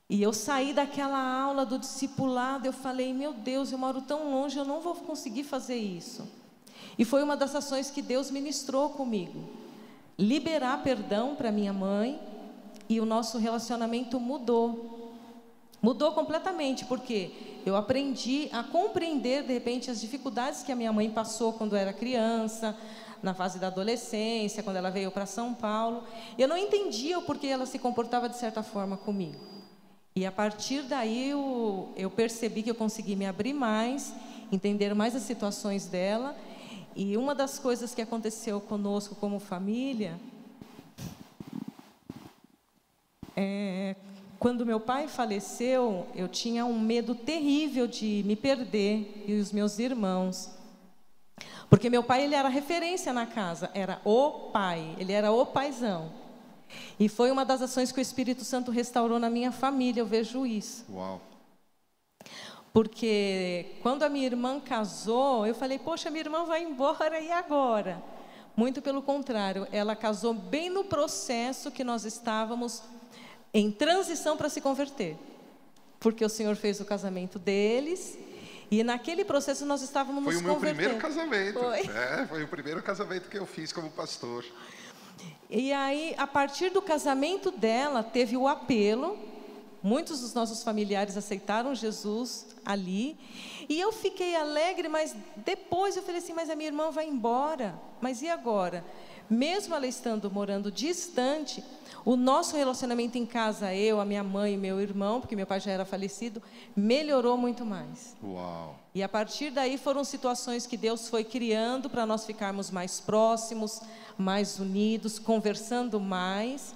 [0.08, 4.56] E eu saí daquela aula do discipulado, eu falei, meu Deus, eu moro tão longe,
[4.56, 6.26] eu não vou conseguir fazer isso.
[6.98, 9.48] E foi uma das ações que Deus ministrou comigo.
[10.18, 12.18] liberar perdão para minha mãe
[12.88, 15.14] e o nosso relacionamento mudou.
[15.80, 17.30] Mudou completamente, porque
[17.64, 21.92] eu aprendi a compreender, de repente, as dificuldades que a minha mãe passou quando era
[21.92, 22.76] criança,
[23.22, 26.02] na fase da adolescência, quando ela veio para São Paulo.
[26.36, 29.38] Eu não entendia o porquê ela se comportava de certa forma comigo.
[30.16, 34.12] E a partir daí eu, eu percebi que eu consegui me abrir mais,
[34.50, 36.36] entender mais as situações dela.
[36.96, 40.18] E uma das coisas que aconteceu conosco como família
[43.38, 43.96] é
[44.38, 49.80] quando meu pai faleceu, eu tinha um medo terrível de me perder e os meus
[49.80, 50.50] irmãos.
[51.68, 56.12] Porque meu pai ele era referência na casa, era o pai, ele era o paizão.
[57.00, 60.46] E foi uma das ações que o Espírito Santo restaurou na minha família, eu vejo
[60.46, 60.84] isso.
[60.92, 61.20] Uau.
[62.72, 68.00] Porque quando a minha irmã casou, eu falei: "Poxa, minha irmã vai embora e agora?"
[68.56, 72.82] Muito pelo contrário, ela casou bem no processo que nós estávamos
[73.52, 75.16] em transição para se converter.
[76.00, 78.16] Porque o Senhor fez o casamento deles
[78.70, 81.00] e naquele processo nós estávamos foi nos convertendo.
[81.00, 81.58] Foi o meu primeiro casamento.
[81.58, 81.96] Foi.
[81.96, 84.44] É, foi o primeiro casamento que eu fiz como pastor.
[85.50, 89.18] E aí, a partir do casamento dela, teve o apelo.
[89.82, 93.16] Muitos dos nossos familiares aceitaram Jesus ali.
[93.68, 97.74] E eu fiquei alegre, mas depois eu falei assim: mas a minha irmã vai embora.
[98.00, 98.84] Mas e agora?
[99.30, 101.64] Mesmo ela estando morando distante,
[102.08, 105.60] o nosso relacionamento em casa, eu, a minha mãe e meu irmão, porque meu pai
[105.60, 106.42] já era falecido,
[106.74, 108.16] melhorou muito mais.
[108.24, 108.76] Uau.
[108.94, 113.82] E a partir daí foram situações que Deus foi criando para nós ficarmos mais próximos,
[114.16, 116.74] mais unidos, conversando mais.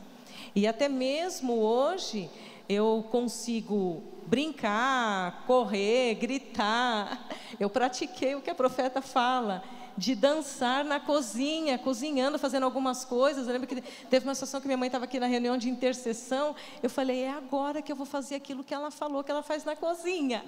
[0.54, 2.28] E até mesmo hoje
[2.68, 7.26] eu consigo brincar, correr, gritar.
[7.58, 9.64] Eu pratiquei o que a profeta fala
[9.96, 13.46] de dançar na cozinha, cozinhando, fazendo algumas coisas.
[13.46, 16.54] Eu lembro que teve uma situação que minha mãe estava aqui na reunião de intercessão.
[16.82, 19.64] Eu falei, é agora que eu vou fazer aquilo que ela falou que ela faz
[19.64, 20.44] na cozinha.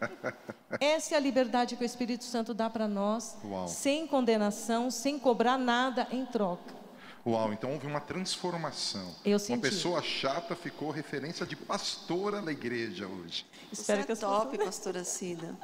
[0.80, 3.68] Essa é a liberdade que o Espírito Santo dá para nós, Uau.
[3.68, 6.81] sem condenação, sem cobrar nada em troca.
[7.24, 9.14] Uau, então houve uma transformação.
[9.24, 9.52] Eu senti.
[9.52, 13.46] Uma pessoa chata ficou referência de pastora na igreja hoje.
[13.70, 14.66] Espero Isso é que top, pessoas...
[14.66, 15.56] pastora Cida.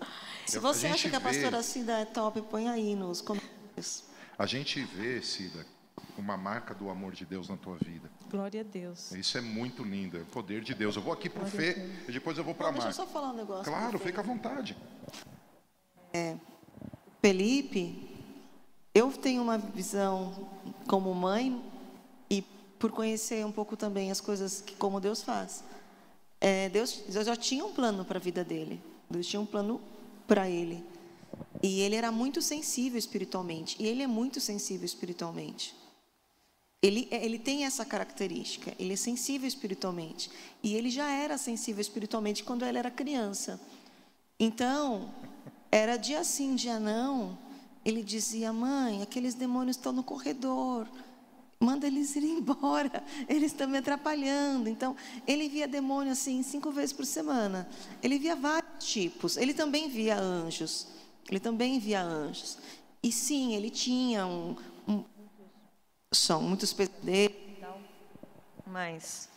[0.47, 4.05] Se você acha que a pastora Cida é top, põe aí nos comentários.
[4.39, 5.67] A gente vê, Cida,
[6.17, 8.09] uma marca do amor de Deus na tua vida.
[8.31, 9.11] Glória a Deus.
[9.13, 10.95] Isso é muito lindo, é o poder de Deus.
[10.95, 11.77] Eu vou aqui para o Fê
[12.09, 12.87] e depois eu vou para a Marca.
[12.87, 13.65] Deixa eu só falar um negócio.
[13.65, 14.77] Claro, fica à vontade.
[16.13, 16.37] É,
[17.21, 18.08] Felipe,
[18.99, 20.49] eu tenho uma visão
[20.89, 21.63] como mãe
[22.29, 22.43] e
[22.81, 25.63] por conhecer um pouco também as coisas que como Deus faz.
[26.41, 28.81] É, Deus, Deus já tinha um plano para a vida dele.
[29.09, 29.81] Deus tinha um plano
[30.27, 30.85] para ele.
[31.63, 33.77] E ele era muito sensível espiritualmente.
[33.79, 35.77] E ele é muito sensível espiritualmente.
[36.83, 38.75] Ele, ele tem essa característica.
[38.81, 40.29] Ele é sensível espiritualmente.
[40.61, 43.61] E ele já era sensível espiritualmente quando ele era criança.
[44.41, 45.09] Então,
[45.71, 47.39] era dia sim, dia não.
[47.89, 50.87] Ele dizia: Mãe, aqueles demônios estão no corredor
[51.61, 54.69] manda eles ir embora, eles estão me atrapalhando.
[54.69, 54.97] Então,
[55.27, 57.69] ele via demônio assim cinco vezes por semana.
[58.03, 59.37] Ele via vários tipos.
[59.37, 60.87] Ele também via anjos.
[61.29, 62.59] Ele também via anjos.
[63.03, 65.05] E sim, ele tinha um, um
[66.13, 67.37] são muitos pesadelos,
[68.67, 69.29] mas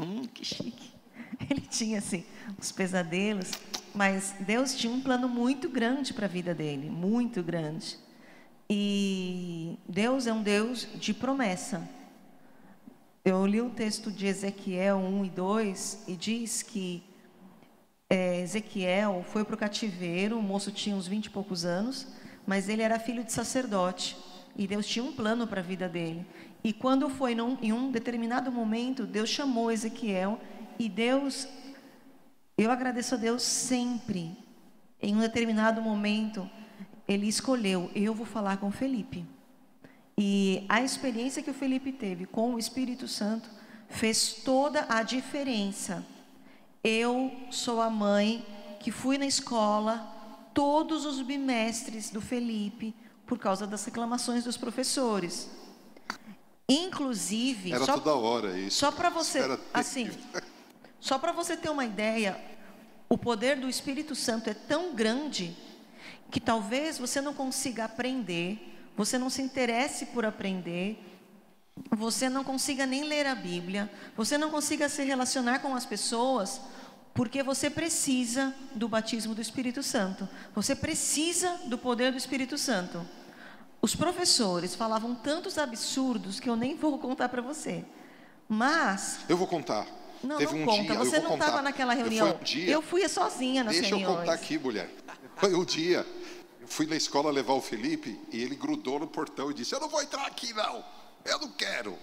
[0.00, 0.92] hum, que chique.
[1.50, 2.24] Ele tinha assim
[2.58, 3.50] os pesadelos,
[3.94, 7.96] mas Deus tinha um plano muito grande para a vida dele, muito grande.
[8.68, 11.88] E Deus é um Deus de promessa.
[13.24, 17.02] Eu li o texto de Ezequiel 1 e 2 e diz que
[18.10, 22.06] é, Ezequiel foi para o cativeiro, o moço tinha uns 20 e poucos anos,
[22.46, 24.16] mas ele era filho de sacerdote.
[24.56, 26.24] E Deus tinha um plano para a vida dele.
[26.62, 30.40] E quando foi num, em um determinado momento, Deus chamou Ezequiel
[30.78, 31.48] e Deus,
[32.56, 34.36] eu agradeço a Deus sempre.
[35.00, 36.48] Em um determinado momento,
[37.06, 39.26] ele escolheu, eu vou falar com Felipe.
[40.16, 43.50] E a experiência que o Felipe teve com o Espírito Santo
[43.88, 46.04] fez toda a diferença.
[46.82, 48.44] Eu sou a mãe
[48.80, 50.12] que fui na escola
[50.54, 52.94] todos os bimestres do Felipe
[53.26, 55.50] por causa das reclamações dos professores.
[56.68, 58.78] Inclusive, era só, toda hora isso.
[58.78, 59.40] Só para você,
[59.72, 60.10] assim,
[61.04, 62.34] só para você ter uma ideia,
[63.10, 65.54] o poder do Espírito Santo é tão grande
[66.30, 70.98] que talvez você não consiga aprender, você não se interesse por aprender,
[71.90, 76.58] você não consiga nem ler a Bíblia, você não consiga se relacionar com as pessoas,
[77.12, 80.26] porque você precisa do batismo do Espírito Santo.
[80.54, 83.06] Você precisa do poder do Espírito Santo.
[83.82, 87.84] Os professores falavam tantos absurdos que eu nem vou contar para você.
[88.48, 89.86] Mas Eu vou contar.
[90.24, 90.82] Não, Teve não um conta.
[90.82, 92.34] dia, eu você não estava naquela Eu reunião.
[92.40, 94.20] um dia- Eu fui sozinha nas Deixa eu reuniões.
[94.20, 94.90] contar aqui, mulher.
[95.36, 96.06] Foi um dia,
[96.60, 99.80] eu fui na escola levar o Felipe e ele grudou no portão e disse: Eu
[99.80, 100.84] não vou entrar aqui, não.
[101.24, 101.98] Eu não quero.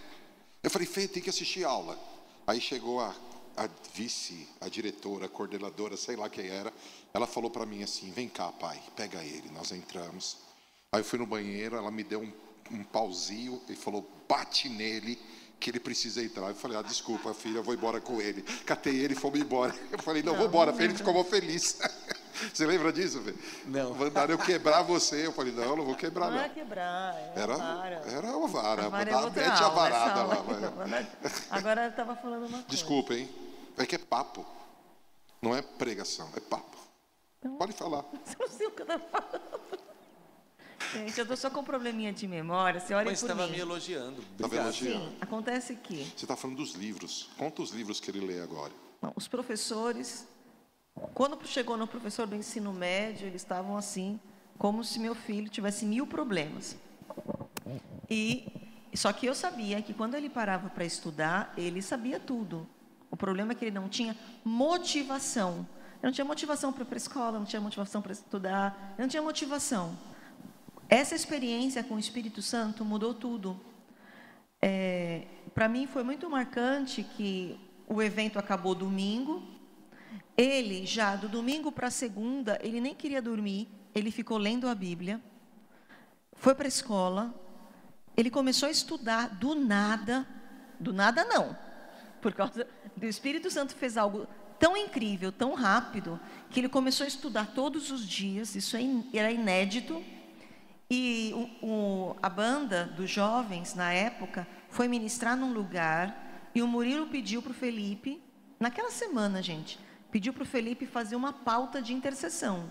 [0.64, 1.98] Eu falei: Fê, tem que assistir aula.
[2.46, 3.16] Aí chegou a,
[3.58, 6.72] a vice, a diretora, a coordenadora, sei lá quem era.
[7.14, 9.50] Ela falou para mim assim: Vem cá, pai, pega ele.
[9.52, 10.38] Nós entramos.
[10.92, 12.34] Aí eu fui no banheiro, ela me deu um,
[12.72, 15.18] um pauzinho e falou: Bate nele
[15.62, 16.48] que ele precisa entrar.
[16.48, 18.42] Eu falei, ah, desculpa, filha, eu vou embora com ele.
[18.66, 19.74] Catei ele e fomos embora.
[19.92, 20.74] Eu falei, não, vou embora.
[20.84, 21.78] Ele ficou mó feliz.
[22.52, 23.36] Você lembra disso, Fê?
[23.68, 23.94] Não.
[23.94, 25.28] Mandaram eu quebrar você.
[25.28, 26.44] Eu falei, não, não vou quebrar, Não não.
[26.44, 28.02] é quebrar, é Era, vara.
[28.08, 28.86] era uma vara.
[28.86, 30.36] A vara é outra mete a varada lá.
[30.44, 31.08] não.
[31.52, 32.66] Agora eu estava falando uma coisa.
[32.68, 33.30] Desculpa, hein?
[33.78, 34.44] É que é papo.
[35.40, 36.78] Não é pregação, é papo.
[37.60, 38.06] Pode falar.
[38.12, 39.91] Eu não sei o que eu estava falando.
[40.94, 42.80] Gente, eu estou só com um probleminha de memória.
[42.80, 43.54] Você olha Mas por estava mim.
[43.54, 44.22] me elogiando.
[44.38, 44.66] Tá Obrigado.
[44.68, 45.06] elogiando.
[45.10, 47.30] Sim, acontece que Você está falando dos livros.
[47.38, 48.74] Conta os livros que ele lê agora.
[49.02, 50.28] Não, os professores,
[51.14, 54.20] quando chegou no professor do ensino médio, eles estavam assim,
[54.58, 56.76] como se meu filho tivesse mil problemas.
[58.10, 58.46] E
[58.94, 62.68] só que eu sabia que quando ele parava para estudar, ele sabia tudo.
[63.10, 65.68] O problema é que ele não tinha motivação.
[66.02, 69.04] Ele não tinha motivação para ir para a escola, não tinha motivação para estudar, ele
[69.04, 69.98] não tinha motivação.
[70.94, 73.58] Essa experiência com o Espírito Santo mudou tudo.
[74.62, 75.24] É,
[75.54, 79.42] para mim foi muito marcante que o evento acabou domingo.
[80.36, 85.22] Ele já do domingo para segunda, ele nem queria dormir, ele ficou lendo a Bíblia.
[86.34, 87.34] Foi para a escola.
[88.18, 90.28] Ele começou a estudar do nada,
[90.78, 91.58] do nada não.
[92.22, 94.28] Por causa do Espírito Santo fez algo
[94.60, 98.82] tão incrível, tão rápido, que ele começou a estudar todos os dias, isso é
[99.14, 100.04] era inédito.
[100.94, 106.68] E o- o- a banda dos jovens, na época, foi ministrar num lugar e o
[106.68, 108.22] Murilo pediu para o Felipe,
[108.60, 109.80] naquela semana, gente,
[110.12, 112.70] pediu para o Felipe fazer uma pauta de intercessão.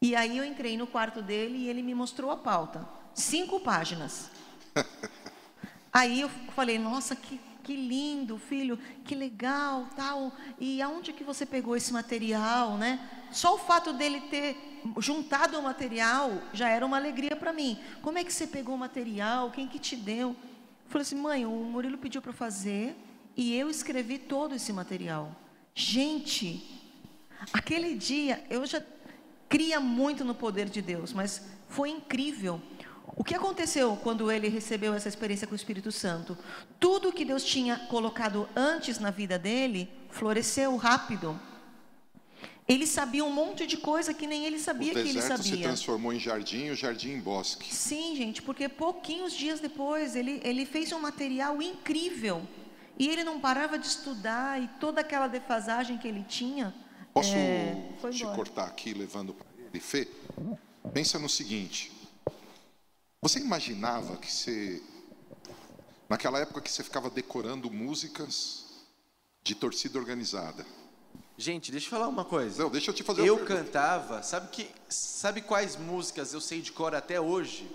[0.00, 2.88] E aí eu entrei no quarto dele e ele me mostrou a pauta.
[3.14, 4.30] Cinco páginas.
[5.92, 10.32] Aí eu falei, nossa, que, que lindo, filho, que legal, tal.
[10.58, 12.98] E aonde que você pegou esse material, né?
[13.30, 17.78] Só o fato dele ter juntado o material já era uma alegria para mim.
[18.00, 19.50] Como é que você pegou o material?
[19.50, 20.30] Quem que te deu?
[20.30, 22.96] Eu falei assim, mãe, o Murilo pediu para fazer
[23.36, 25.34] e eu escrevi todo esse material.
[25.74, 26.82] Gente,
[27.52, 28.82] aquele dia eu já
[29.48, 32.60] cria muito no poder de Deus, mas foi incrível.
[33.14, 36.36] O que aconteceu quando ele recebeu essa experiência com o Espírito Santo?
[36.80, 41.38] Tudo que Deus tinha colocado antes na vida dele floresceu rápido.
[42.66, 45.48] Ele sabia um monte de coisa que nem ele sabia o que ele deserto se
[45.50, 45.64] sabia.
[45.64, 47.74] transformou em jardim o jardim em bosque.
[47.74, 52.46] Sim, gente, porque pouquinhos dias depois ele, ele fez um material incrível.
[52.98, 56.72] E ele não parava de estudar e toda aquela defasagem que ele tinha.
[57.12, 58.36] Posso é, foi te embora.
[58.36, 59.80] cortar aqui levando para ele?
[59.80, 60.08] Fê,
[60.92, 61.90] pensa no seguinte.
[63.20, 64.82] Você imaginava que você,
[66.08, 68.66] naquela época que você ficava decorando músicas
[69.42, 70.64] de torcida organizada?
[71.36, 72.62] Gente, deixa eu falar uma coisa.
[72.62, 73.64] Não, deixa eu te fazer Eu uma pergunta.
[73.64, 77.68] cantava, sabe que sabe quais músicas eu sei de cor até hoje?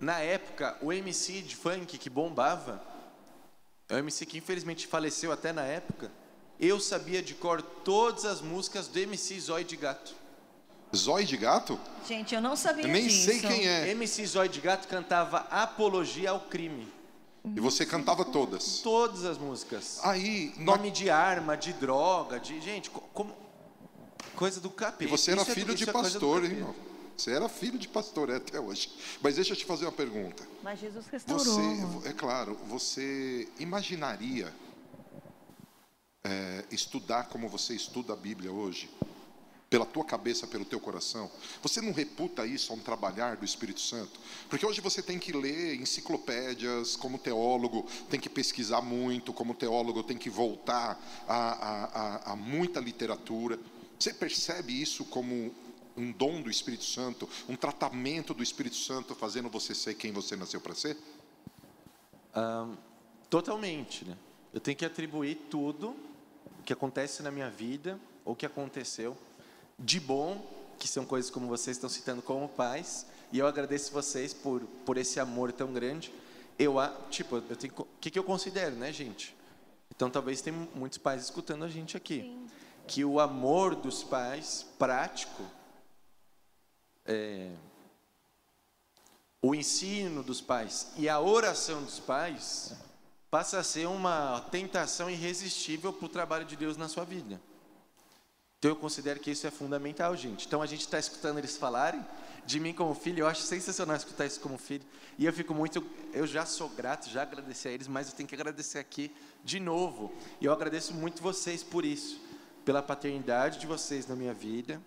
[0.00, 2.82] Na época, o MC de funk que bombava,
[3.88, 6.10] é o MC que infelizmente faleceu até na época,
[6.58, 10.14] eu sabia de cor todas as músicas do MC Zóio de Gato.
[10.94, 11.80] Zóio de gato?
[12.06, 13.24] Gente, eu não sabia Eu nem disso.
[13.24, 13.88] sei quem é.
[13.90, 16.86] MC Zóio de Gato cantava Apologia ao Crime.
[17.44, 18.78] E você cantava todas.
[18.82, 19.98] Todas as músicas.
[20.04, 22.60] Aí, no- Nome de arma, de droga, de.
[22.60, 23.34] Gente, co- como.
[24.36, 25.10] Coisa do e capeta.
[25.10, 26.74] você era Isso é- filho de é do pastor, irmão?
[27.16, 28.90] Você era filho de pastor é, até hoje.
[29.20, 30.46] Mas deixa eu te fazer uma pergunta.
[30.62, 31.44] Mas Jesus restaurou.
[31.44, 34.52] Você, é claro, você imaginaria
[36.24, 38.88] é, estudar como você estuda a Bíblia hoje?
[39.72, 41.30] Pela tua cabeça, pelo teu coração?
[41.62, 44.20] Você não reputa isso a um trabalhar do Espírito Santo?
[44.50, 50.02] Porque hoje você tem que ler enciclopédias como teólogo, tem que pesquisar muito como teólogo,
[50.02, 53.58] tem que voltar a, a, a, a muita literatura.
[53.98, 55.54] Você percebe isso como
[55.96, 60.36] um dom do Espírito Santo, um tratamento do Espírito Santo fazendo você ser quem você
[60.36, 60.98] nasceu para ser?
[62.34, 62.76] Ahn,
[63.30, 64.18] totalmente, né?
[64.52, 65.96] Eu tenho que atribuir tudo
[66.62, 69.16] que acontece na minha vida, ou que aconteceu,
[69.78, 70.44] de bom,
[70.78, 74.96] que são coisas como vocês estão citando como pais, e eu agradeço vocês por, por
[74.96, 76.12] esse amor tão grande.
[76.58, 76.74] Eu,
[77.10, 79.34] tipo, eu tenho, o que, que eu considero, né, gente?
[79.94, 82.46] Então, talvez tem muitos pais escutando a gente aqui.
[82.86, 85.44] Que o amor dos pais, prático,
[87.06, 87.52] é,
[89.40, 92.74] o ensino dos pais e a oração dos pais
[93.30, 97.40] passa a ser uma tentação irresistível para o trabalho de Deus na sua vida.
[98.62, 100.46] Então eu considero que isso é fundamental, gente.
[100.46, 102.00] Então a gente está escutando eles falarem
[102.46, 104.84] de mim como filho, eu acho sensacional escutar isso como filho.
[105.18, 108.28] E eu fico muito, eu já sou grato, já agradeci a eles, mas eu tenho
[108.28, 109.10] que agradecer aqui
[109.42, 110.12] de novo.
[110.40, 112.20] E eu agradeço muito vocês por isso,
[112.64, 114.80] pela paternidade de vocês na minha vida,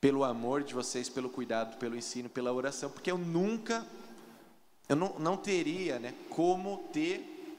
[0.00, 3.86] pelo amor de vocês, pelo cuidado, pelo ensino, pela oração, porque eu nunca,
[4.88, 7.56] eu não, não teria, né, como ter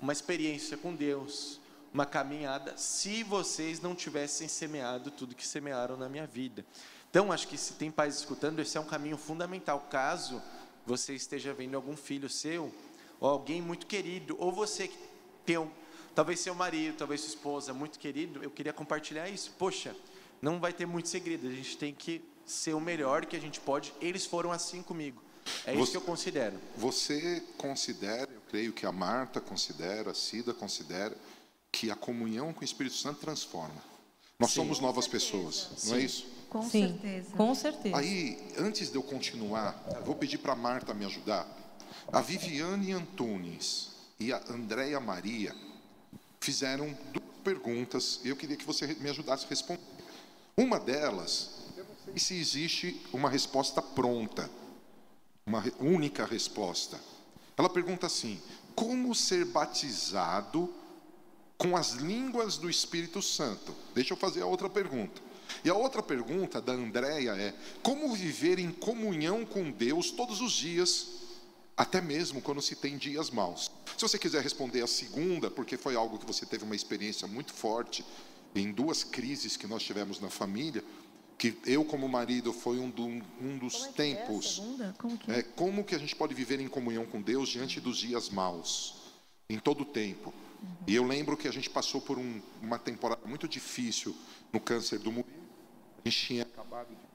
[0.00, 1.60] uma experiência com Deus,
[1.92, 6.64] uma caminhada, se vocês não tivessem semeado tudo que semearam na minha vida.
[7.10, 9.88] Então, acho que se tem pais escutando, esse é um caminho fundamental.
[9.90, 10.40] Caso
[10.86, 12.72] você esteja vendo algum filho seu,
[13.18, 14.98] ou alguém muito querido, ou você que
[15.44, 15.68] tem, um,
[16.14, 19.52] talvez seu marido, talvez sua esposa muito querido, eu queria compartilhar isso.
[19.58, 19.94] Poxa,
[20.40, 23.60] não vai ter muito segredo, a gente tem que ser o melhor que a gente
[23.60, 23.92] pode.
[24.00, 25.20] Eles foram assim comigo.
[25.66, 26.58] É você, isso que eu considero.
[26.76, 31.16] Você considera, eu creio que a Marta considera, a Cida considera,
[31.70, 33.82] que a comunhão com o Espírito Santo transforma.
[34.38, 34.56] Nós Sim.
[34.56, 36.26] somos novas pessoas, não é isso?
[36.48, 37.36] Com Sim, certeza.
[37.36, 37.96] com certeza.
[37.96, 41.46] Aí, antes de eu continuar, eu vou pedir para a Marta me ajudar.
[42.12, 45.54] A Viviane Antunes e a Andréia Maria
[46.40, 49.80] fizeram duas perguntas e eu queria que você me ajudasse a responder.
[50.56, 51.50] Uma delas,
[52.04, 54.50] sei se existe uma resposta pronta,
[55.46, 56.98] uma única resposta.
[57.56, 58.40] Ela pergunta assim:
[58.74, 60.72] como ser batizado
[61.60, 63.74] com as línguas do Espírito Santo?
[63.94, 65.20] Deixa eu fazer a outra pergunta.
[65.62, 70.52] E a outra pergunta da Andréia é: como viver em comunhão com Deus todos os
[70.52, 71.06] dias,
[71.76, 73.70] até mesmo quando se tem dias maus?
[73.94, 77.52] Se você quiser responder a segunda, porque foi algo que você teve uma experiência muito
[77.52, 78.02] forte
[78.54, 80.82] em duas crises que nós tivemos na família,
[81.36, 84.54] que eu como marido foi um, do- um dos tempos.
[84.56, 84.94] Segunda?
[84.98, 87.98] Como que É, como que a gente pode viver em comunhão com Deus diante dos
[87.98, 88.94] dias maus,
[89.50, 90.32] em todo o tempo?
[90.86, 94.16] E eu lembro que a gente passou por um- uma temporada muito difícil
[94.52, 95.40] no câncer do Murilo.
[96.04, 97.10] A gente tinha acabado de.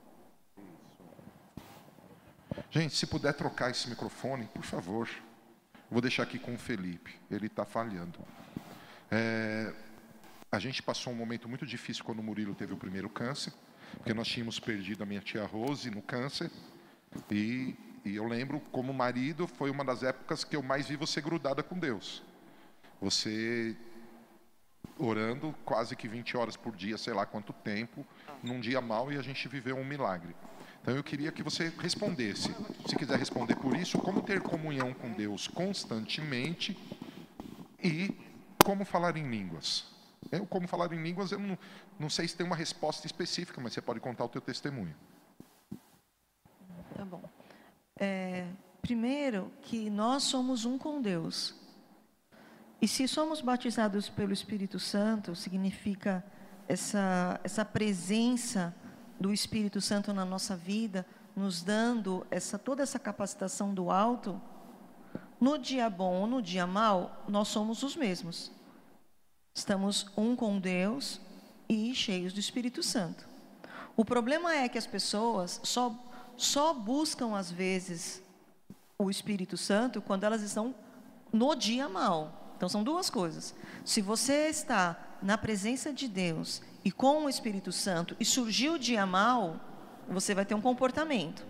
[2.71, 5.09] Gente, se puder trocar esse microfone, por favor.
[5.89, 8.19] Vou deixar aqui com o Felipe, ele está falhando.
[9.11, 9.73] É,
[10.51, 13.53] a gente passou um momento muito difícil quando o Murilo teve o primeiro câncer,
[13.97, 16.49] porque nós tínhamos perdido a minha tia Rose no câncer.
[17.31, 21.21] E, e eu lembro, como marido, foi uma das épocas que eu mais vi você
[21.21, 22.23] grudada com Deus.
[23.05, 23.77] Você
[24.97, 28.03] orando quase que 20 horas por dia, sei lá quanto tempo,
[28.41, 30.35] num dia mal e a gente viveu um milagre.
[30.81, 32.51] Então eu queria que você respondesse,
[32.87, 36.75] se quiser responder por isso, como ter comunhão com Deus constantemente
[37.83, 38.17] e
[38.63, 39.85] como falar em línguas.
[40.31, 41.59] Eu, como falar em línguas, eu não,
[41.99, 44.95] não sei se tem uma resposta específica, mas você pode contar o teu testemunho.
[46.95, 47.21] Tá bom.
[47.99, 48.47] É,
[48.81, 51.63] primeiro, que nós somos um com Deus.
[52.85, 56.23] E se somos batizados pelo Espírito Santo, significa
[56.67, 58.75] essa, essa presença
[59.19, 61.03] do Espírito Santo na nossa vida,
[61.35, 64.39] nos dando essa, toda essa capacitação do alto.
[65.41, 68.51] No dia bom ou no dia mal, nós somos os mesmos.
[69.51, 71.19] Estamos um com Deus
[71.67, 73.27] e cheios do Espírito Santo.
[73.97, 75.91] O problema é que as pessoas só,
[76.37, 78.21] só buscam, às vezes,
[78.95, 80.75] o Espírito Santo quando elas estão
[81.33, 82.44] no dia mal.
[82.55, 83.53] Então, são duas coisas.
[83.83, 88.79] Se você está na presença de Deus e com o Espírito Santo e surgiu o
[88.79, 89.59] dia mal,
[90.07, 91.45] você vai ter um comportamento.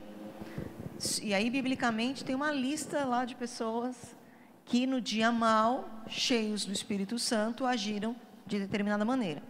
[1.21, 4.15] E aí, biblicamente, tem uma lista lá de pessoas
[4.63, 9.43] que no dia mal, cheios do Espírito Santo, agiram de determinada maneira.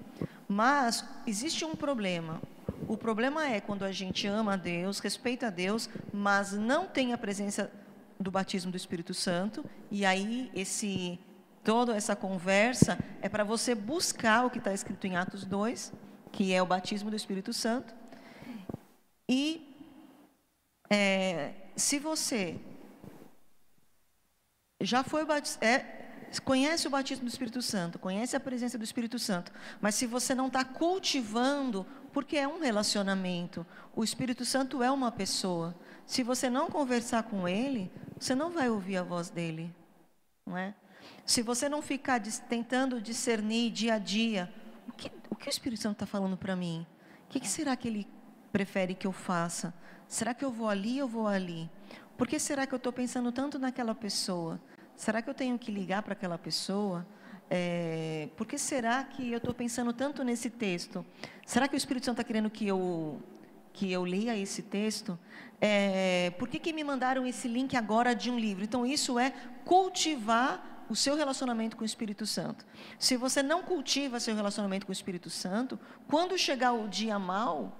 [0.47, 2.41] Mas existe um problema.
[2.88, 7.14] O problema é quando a gente ama a Deus, respeita a Deus, mas não tem
[7.14, 7.72] a presença
[8.20, 11.20] do batismo do Espírito Santo, e aí esse
[11.66, 15.91] toda essa conversa é para você buscar o que está escrito em Atos 2,
[16.32, 17.93] que é o batismo do Espírito Santo.
[19.28, 19.76] E
[20.89, 22.59] é, se você
[24.80, 26.05] já foi batizado, é,
[26.43, 29.51] conhece o batismo do Espírito Santo, conhece a presença do Espírito Santo,
[29.82, 35.11] mas se você não está cultivando, porque é um relacionamento, o Espírito Santo é uma
[35.11, 35.76] pessoa.
[36.05, 39.74] Se você não conversar com ele, você não vai ouvir a voz dele,
[40.45, 40.76] não é?
[41.26, 44.53] Se você não ficar tentando discernir dia a dia,
[44.88, 46.86] o que o, que o Espírito Santo está falando para mim?
[47.26, 48.07] O que, que será que ele
[48.51, 49.73] prefere que eu faça?
[50.07, 51.69] Será que eu vou ali ou vou ali?
[52.17, 54.61] Por que será que eu estou pensando tanto naquela pessoa?
[54.95, 57.05] Será que eu tenho que ligar para aquela pessoa?
[57.49, 61.05] É, por que será que eu estou pensando tanto nesse texto?
[61.45, 63.21] Será que o Espírito Santo está querendo que eu
[63.73, 65.19] que eu leia esse texto,
[65.59, 68.63] é, por que, que me mandaram esse link agora de um livro?
[68.63, 69.32] Então, isso é
[69.65, 72.65] cultivar o seu relacionamento com o Espírito Santo.
[72.99, 77.75] Se você não cultiva seu relacionamento com o Espírito Santo, quando chegar o dia mal,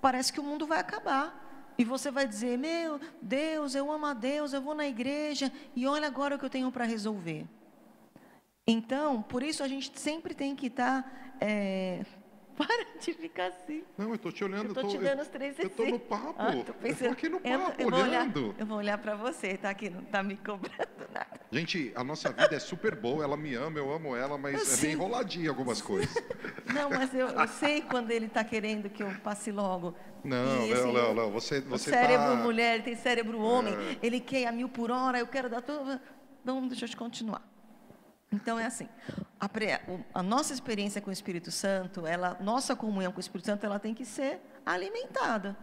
[0.00, 1.42] parece que o mundo vai acabar.
[1.76, 5.86] E você vai dizer: Meu Deus, eu amo a Deus, eu vou na igreja e
[5.86, 7.46] olha agora o que eu tenho para resolver.
[8.66, 11.02] Então, por isso a gente sempre tem que estar.
[11.02, 12.04] Tá, é...
[12.56, 13.82] Para de ficar assim.
[13.98, 14.66] Não, eu estou te olhando.
[14.66, 16.34] Eu estou te dando os três Eu estou no papo.
[16.38, 18.44] Ah, tô pensando, eu estou aqui no papo, eu, eu olhando.
[18.44, 21.40] Olhar, eu vou olhar para você, tá aqui, não está me cobrando nada.
[21.50, 24.82] Gente, a nossa vida é super boa, ela me ama, eu amo ela, mas é
[24.82, 26.14] bem enroladinha algumas coisas.
[26.72, 29.94] Não, mas eu, eu sei quando ele está querendo que eu passe logo.
[30.24, 32.36] Não, E, assim, não, não, não, você, você cérebro tá...
[32.36, 33.98] mulher, tem cérebro homem, É.
[34.02, 36.00] ele quer a mil por hora, eu quero dar tudo.
[36.42, 37.42] Então, deixa eu te continuar.
[38.32, 38.88] Então é assim,
[39.40, 39.48] a,
[40.12, 43.78] a nossa experiência com o Espírito Santo, ela, nossa comunhão com o Espírito Santo, ela
[43.78, 45.56] tem que ser alimentada.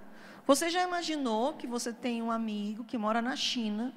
[0.45, 3.93] Você já imaginou que você tem um amigo que mora na China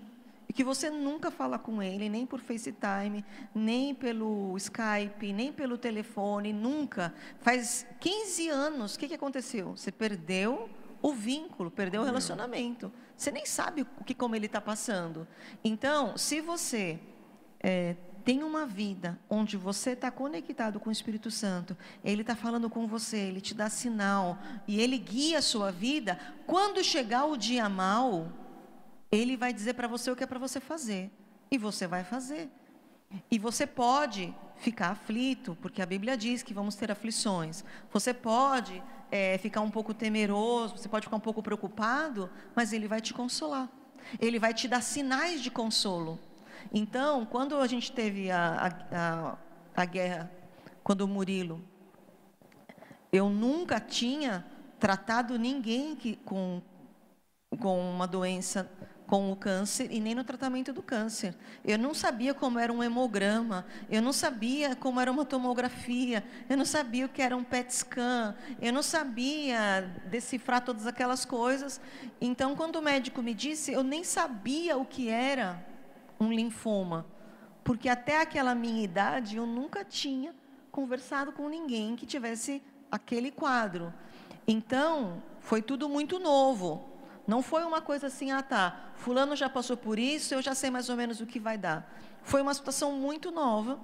[0.49, 5.79] e que você nunca fala com ele, nem por FaceTime, nem pelo Skype, nem pelo
[5.79, 7.15] telefone, nunca.
[7.41, 9.71] Faz 15 anos, o que, que aconteceu?
[9.77, 10.69] Você perdeu
[11.01, 12.93] o vínculo, perdeu o relacionamento.
[13.17, 15.27] Você nem sabe o que como ele está passando.
[15.63, 16.99] Então, se você
[17.61, 22.71] é, tem uma vida onde você está conectado com o Espírito Santo, ele está falando
[22.71, 26.19] com você, ele te dá sinal e ele guia a sua vida.
[26.47, 28.33] Quando chegar o dia mal,
[29.13, 31.11] ele vai dizer para você o que é para você fazer
[31.51, 32.51] e você vai fazer.
[33.31, 37.63] E você pode ficar aflito, porque a Bíblia diz que vamos ter aflições.
[37.93, 42.89] Você pode é, ficar um pouco temeroso, você pode ficar um pouco preocupado, mas Ele
[42.89, 43.69] vai te consolar.
[44.19, 46.19] Ele vai te dar sinais de consolo.
[46.73, 49.39] Então, quando a gente teve a, a,
[49.75, 50.31] a, guerra,
[50.83, 51.63] quando o Murilo,
[53.13, 54.45] eu nunca tinha
[54.79, 56.61] tratado ninguém que, com,
[57.59, 58.71] com uma doença
[59.07, 61.35] com o câncer e nem no tratamento do câncer.
[61.65, 66.57] Eu não sabia como era um hemograma, eu não sabia como era uma tomografia, eu
[66.57, 71.81] não sabia o que era um PET scan, eu não sabia decifrar todas aquelas coisas.
[72.21, 75.65] Então, quando o médico me disse, eu nem sabia o que era
[76.19, 77.07] um linfoma,
[77.63, 80.35] porque até aquela minha idade eu nunca tinha
[80.71, 83.93] conversado com ninguém que tivesse aquele quadro.
[84.47, 86.91] Então, foi tudo muito novo.
[87.27, 90.71] Não foi uma coisa assim, ah tá, fulano já passou por isso, eu já sei
[90.71, 91.91] mais ou menos o que vai dar.
[92.23, 93.79] Foi uma situação muito nova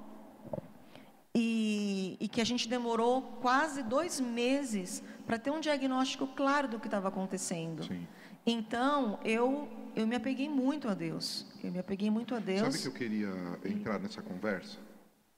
[1.34, 6.78] e, e que a gente demorou quase dois meses para ter um diagnóstico claro do
[6.78, 7.84] que estava acontecendo.
[7.84, 8.06] Sim.
[8.44, 9.68] Então, eu,
[10.00, 11.46] eu me apeguei muito a Deus.
[11.62, 12.60] Eu me apeguei muito a Deus.
[12.60, 13.32] Sabe que eu queria
[13.64, 14.78] entrar nessa conversa?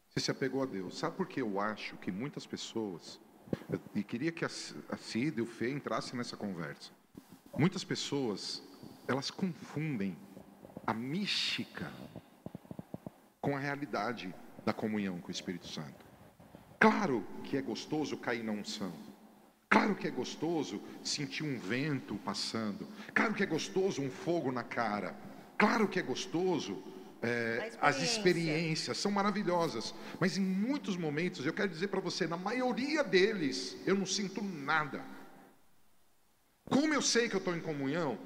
[0.09, 0.99] Você se apegou a Deus.
[0.99, 3.21] Sabe por que eu acho que muitas pessoas,
[3.95, 6.91] e queria que a Cida e o Fê entrassem nessa conversa.
[7.57, 8.63] Muitas pessoas,
[9.07, 10.17] elas confundem
[10.87, 11.91] a mística
[13.41, 14.35] com a realidade
[14.65, 16.07] da comunhão com o Espírito Santo.
[16.79, 18.93] Claro que é gostoso cair na unção.
[19.73, 22.87] Claro que é gostoso sentir um vento passando.
[23.15, 25.17] Claro que é gostoso um fogo na cara.
[25.57, 26.77] Claro que é gostoso.
[27.23, 28.05] é, A as experiência.
[28.05, 29.95] experiências são maravilhosas.
[30.21, 34.43] Mas em muitos momentos, eu quero dizer para você, na maioria deles, eu não sinto
[34.45, 35.03] nada.
[36.69, 38.19] Como eu sei que eu estou em comunhão?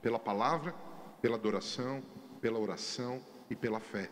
[0.00, 0.72] Pela palavra,
[1.20, 2.02] pela adoração,
[2.40, 4.08] pela oração e pela fé.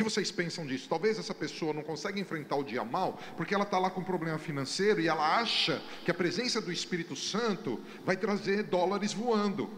[0.00, 0.88] Que vocês pensam disso?
[0.88, 4.04] Talvez essa pessoa não consiga enfrentar o dia mal porque ela está lá com um
[4.04, 9.68] problema financeiro e ela acha que a presença do Espírito Santo vai trazer dólares voando.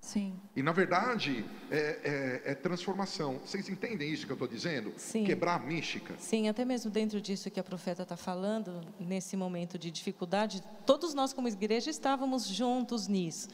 [0.00, 0.34] Sim.
[0.54, 3.40] E na verdade é, é- é transformação.
[3.44, 4.92] Vocês entendem isso que eu estou dizendo?
[4.96, 5.24] Sim.
[5.24, 6.14] Quebrar a mística.
[6.16, 11.12] Sim, até mesmo dentro disso que a profeta está falando, nesse momento de dificuldade, todos
[11.12, 13.48] nós como igreja estávamos juntos nisso.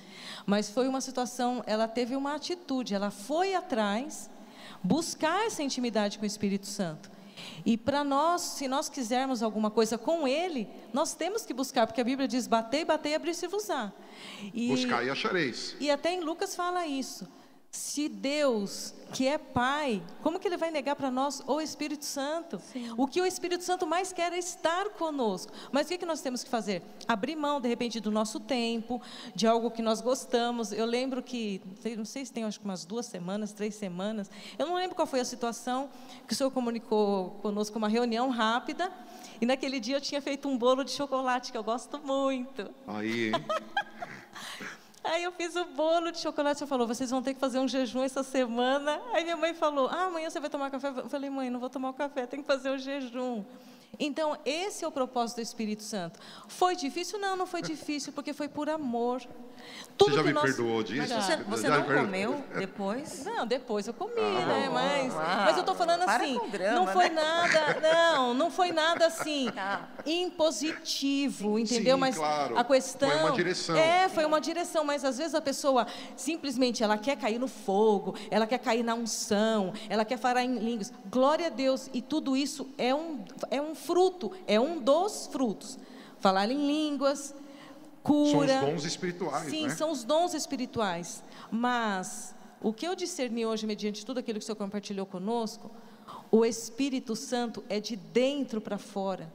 [0.44, 4.28] Mas foi uma situação, ela teve uma atitude, ela foi atrás,
[4.83, 7.11] buscar essa intimidade com o Espírito Santo.
[7.64, 12.01] E para nós, se nós quisermos alguma coisa com Ele, nós temos que buscar, porque
[12.01, 13.93] a Bíblia diz: batei, batei, abrir-se-vos-á.
[14.55, 15.77] E, Buscar e achareis.
[15.79, 17.29] e até em Lucas fala isso.
[17.77, 22.61] Se Deus, que é Pai, como que Ele vai negar para nós o Espírito Santo?
[22.97, 25.53] O que o Espírito Santo mais quer é estar conosco.
[25.70, 26.83] Mas o que, que nós temos que fazer?
[27.07, 29.01] Abrir mão, de repente, do nosso tempo,
[29.35, 30.72] de algo que nós gostamos.
[30.72, 31.61] Eu lembro que,
[31.99, 35.07] não sei se tem acho que umas duas semanas, três semanas, eu não lembro qual
[35.07, 35.91] foi a situação
[36.27, 38.91] que o Senhor comunicou conosco, uma reunião rápida,
[39.39, 42.70] e naquele dia eu tinha feito um bolo de chocolate, que eu gosto muito.
[42.87, 43.33] Aí, hein?
[45.07, 47.68] Aí eu fiz o bolo de chocolate, você falou, vocês vão ter que fazer um
[47.68, 49.00] jejum essa semana.
[49.12, 50.88] Aí minha mãe falou, ah, amanhã você vai tomar café?
[50.88, 53.44] Eu falei, mãe, não vou tomar o café, tem que fazer o jejum.
[53.98, 56.18] Então, esse é o propósito do Espírito Santo.
[56.48, 57.18] Foi difícil?
[57.18, 59.22] Não, não foi difícil, porque foi por amor.
[59.97, 60.42] Tudo você já me nós...
[60.44, 61.14] perdoou disso?
[61.14, 63.24] Mas você, você não comeu depois?
[63.36, 64.70] Não, depois eu comi, ah, né?
[64.72, 67.22] Mas, ah, mas eu estou falando assim, drama, não foi né?
[67.22, 69.88] nada, não, não foi nada assim tá.
[70.05, 71.97] impositivo, entendeu?
[71.97, 72.59] Sim, mas claro.
[72.59, 73.76] a questão foi uma direção.
[73.76, 75.86] É, foi uma direção, mas às vezes a pessoa
[76.16, 80.59] simplesmente ela quer cair no fogo, ela quer cair na unção, ela quer falar em
[80.59, 80.92] línguas.
[81.11, 85.78] Glória a Deus, e tudo isso é um é um fruto, é um dos frutos.
[86.20, 87.34] Falar em línguas,
[88.07, 88.61] cura.
[88.61, 89.50] São os dons espirituais.
[89.50, 89.74] Sim, né?
[89.74, 91.22] são os dons espirituais.
[91.50, 95.70] Mas o que eu discerni hoje, mediante tudo aquilo que o Senhor compartilhou conosco,
[96.30, 99.32] o Espírito Santo é de dentro para fora.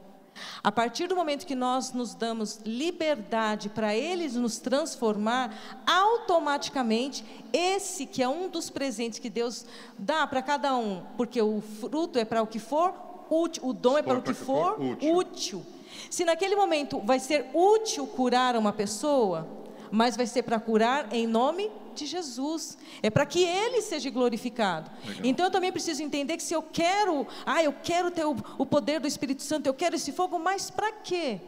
[0.63, 5.53] A partir do momento que nós nos damos liberdade para Ele nos transformar,
[5.85, 9.65] automaticamente, esse que é um dos presentes que Deus
[9.99, 12.93] dá para cada um, porque o fruto é para o que for
[13.29, 15.65] útil, o dom é para o que for útil.
[16.09, 19.47] Se naquele momento vai ser útil curar uma pessoa,
[19.91, 22.77] mas vai ser para curar em nome de Jesus.
[23.03, 24.89] É para que ele seja glorificado.
[25.05, 25.25] Legal.
[25.25, 28.65] Então eu também preciso entender que se eu quero, ah, eu quero ter o, o
[28.65, 31.41] poder do Espírito Santo, eu quero esse fogo, mas para quê?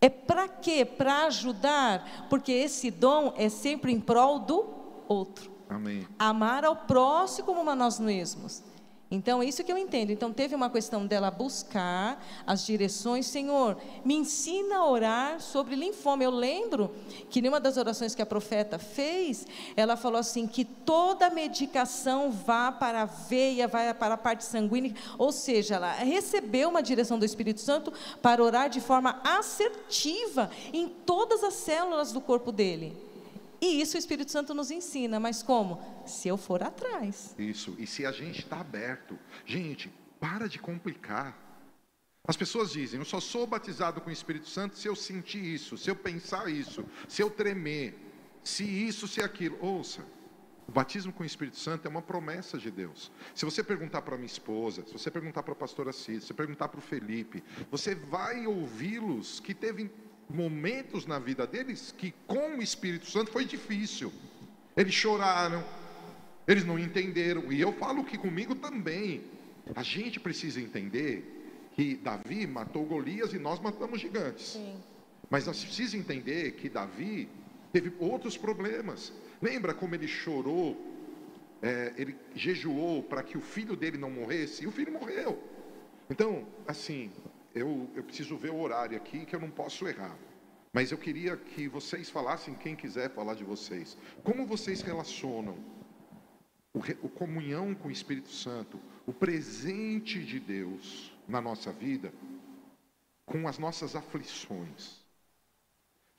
[0.00, 0.84] É para quê?
[0.84, 4.66] Para ajudar, porque esse dom é sempre em prol do
[5.08, 5.50] outro.
[5.68, 6.06] Amém.
[6.18, 8.62] Amar ao próximo como a nós mesmos.
[9.08, 10.10] Então, é isso que eu entendo.
[10.10, 13.26] Então, teve uma questão dela buscar as direções.
[13.26, 16.24] Senhor, me ensina a orar sobre linfoma.
[16.24, 16.90] Eu lembro
[17.30, 19.46] que numa das orações que a profeta fez,
[19.76, 24.92] ela falou assim: que toda medicação vá para a veia, vá para a parte sanguínea.
[25.16, 30.88] Ou seja, ela recebeu uma direção do Espírito Santo para orar de forma assertiva em
[30.88, 33.05] todas as células do corpo dele.
[33.66, 35.82] E isso o Espírito Santo nos ensina, mas como?
[36.06, 37.34] Se eu for atrás.
[37.36, 39.18] Isso, e se a gente está aberto.
[39.44, 41.36] Gente, para de complicar.
[42.28, 45.76] As pessoas dizem: Eu só sou batizado com o Espírito Santo se eu sentir isso,
[45.76, 47.98] se eu pensar isso, se eu tremer,
[48.44, 49.58] se isso, se aquilo.
[49.60, 50.04] Ouça,
[50.68, 53.10] o batismo com o Espírito Santo é uma promessa de Deus.
[53.34, 56.34] Se você perguntar para minha esposa, se você perguntar para a pastora Cid, se você
[56.34, 59.90] perguntar para o Felipe, você vai ouvi-los que teve
[60.28, 64.12] momentos na vida deles que com o Espírito Santo foi difícil.
[64.76, 65.64] Eles choraram,
[66.46, 69.24] eles não entenderam, e eu falo que comigo também.
[69.74, 74.52] A gente precisa entender que Davi matou Golias e nós matamos gigantes.
[74.52, 74.76] Sim.
[75.28, 77.28] Mas nós precisamos entender que Davi
[77.72, 79.12] teve outros problemas.
[79.42, 80.76] Lembra como ele chorou,
[81.60, 85.42] é, ele jejuou para que o filho dele não morresse, e o filho morreu.
[86.08, 87.10] Então, assim,
[87.56, 90.16] eu, eu preciso ver o horário aqui que eu não posso errar.
[90.74, 95.56] Mas eu queria que vocês falassem, quem quiser falar de vocês, como vocês relacionam
[96.74, 102.12] o, o comunhão com o Espírito Santo, o presente de Deus na nossa vida,
[103.24, 105.00] com as nossas aflições.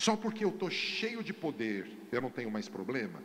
[0.01, 3.21] Só porque eu estou cheio de poder, eu não tenho mais problema?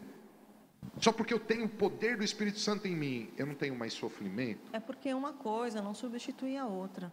[0.99, 3.95] Só porque eu tenho o poder do Espírito Santo em mim, eu não tenho mais
[3.95, 4.71] sofrimento?
[4.75, 7.11] É porque uma coisa não substitui a outra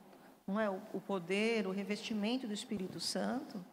[0.50, 0.70] não é?
[0.70, 3.64] O poder, o revestimento do Espírito Santo,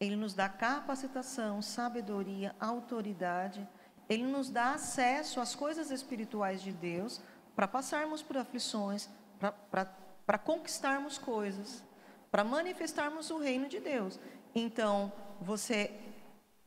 [0.00, 3.68] ele nos dá capacitação, sabedoria, autoridade,
[4.08, 7.20] ele nos dá acesso às coisas espirituais de Deus
[7.54, 9.08] para passarmos por aflições,
[10.26, 11.84] para conquistarmos coisas,
[12.30, 14.18] para manifestarmos o reino de Deus.
[14.54, 15.92] Então, você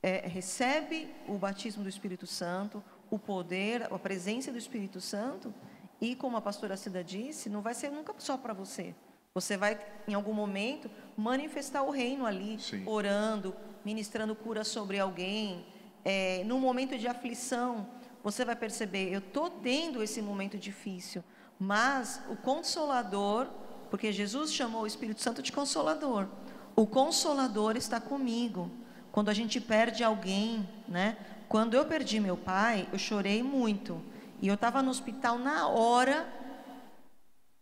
[0.04, 5.52] é, recebe o batismo do Espírito Santo, o poder, a presença do Espírito Santo,
[6.00, 8.94] e como a pastora Cida disse, não vai ser nunca só para você.
[9.34, 9.80] Você vai,
[10.10, 12.84] em algum momento, manifestar o reino ali, Sim.
[12.86, 13.56] orando,
[13.86, 15.66] ministrando cura sobre alguém.
[16.04, 17.88] É, no momento de aflição,
[18.22, 21.24] você vai perceber: eu estou tendo esse momento difícil,
[21.58, 23.48] mas o Consolador,
[23.90, 26.28] porque Jesus chamou o Espírito Santo de Consolador,
[26.76, 28.70] o Consolador está comigo.
[29.14, 31.16] Quando a gente perde alguém, né?
[31.48, 34.02] Quando eu perdi meu pai, eu chorei muito.
[34.42, 36.28] E eu estava no hospital na hora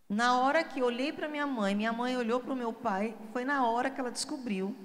[0.09, 3.45] na hora que olhei para minha mãe, minha mãe olhou para o meu pai, foi
[3.45, 4.75] na hora que ela descobriu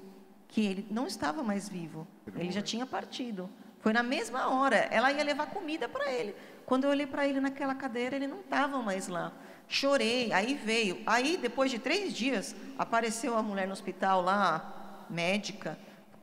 [0.48, 2.06] que ele não estava mais vivo.
[2.36, 3.48] Ele já tinha partido.
[3.80, 4.76] Foi na mesma hora.
[4.76, 6.34] Ela ia levar comida para ele.
[6.64, 9.32] Quando eu olhei para ele naquela cadeira, ele não estava mais lá.
[9.66, 10.32] Chorei.
[10.32, 11.02] Aí veio.
[11.06, 15.78] Aí, depois de três dias, apareceu a mulher no hospital lá, médica.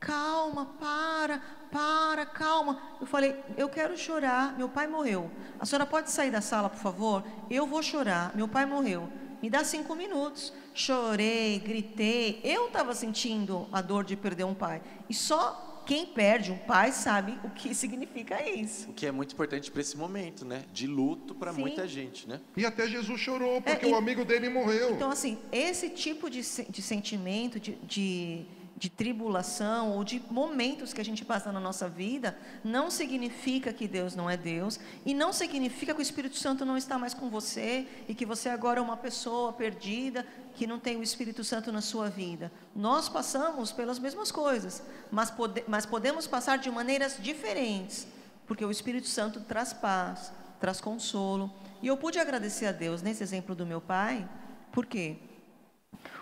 [0.06, 1.40] Calma, para,
[1.70, 2.82] para, calma.
[3.00, 5.30] Eu falei, eu quero chorar, meu pai morreu.
[5.60, 7.24] A senhora pode sair da sala, por favor?
[7.48, 9.08] Eu vou chorar, meu pai morreu.
[9.40, 10.52] Me dá cinco minutos.
[10.74, 12.40] Chorei, gritei.
[12.42, 14.82] Eu estava sentindo a dor de perder um pai.
[15.08, 18.90] E só quem perde um pai sabe o que significa isso.
[18.90, 20.64] O que é muito importante para esse momento, né?
[20.72, 22.40] De luto para muita gente, né?
[22.56, 24.92] E até Jesus chorou porque É, e- o amigo dele morreu.
[24.94, 28.46] Então, assim, esse tipo de, de sentimento, de, de,
[28.82, 33.86] de tribulação ou de momentos que a gente passa na nossa vida, não significa que
[33.86, 37.30] Deus não é Deus e não significa que o Espírito Santo não está mais com
[37.30, 40.26] você e que você agora é uma pessoa perdida
[40.56, 42.50] que não tem o Espírito Santo na sua vida.
[42.74, 48.08] Nós passamos pelas mesmas coisas, mas, pode, mas podemos passar de maneiras diferentes,
[48.48, 51.54] porque o Espírito Santo traz paz, traz consolo.
[51.80, 54.28] E eu pude agradecer a Deus nesse exemplo do meu pai,
[54.72, 55.18] por quê?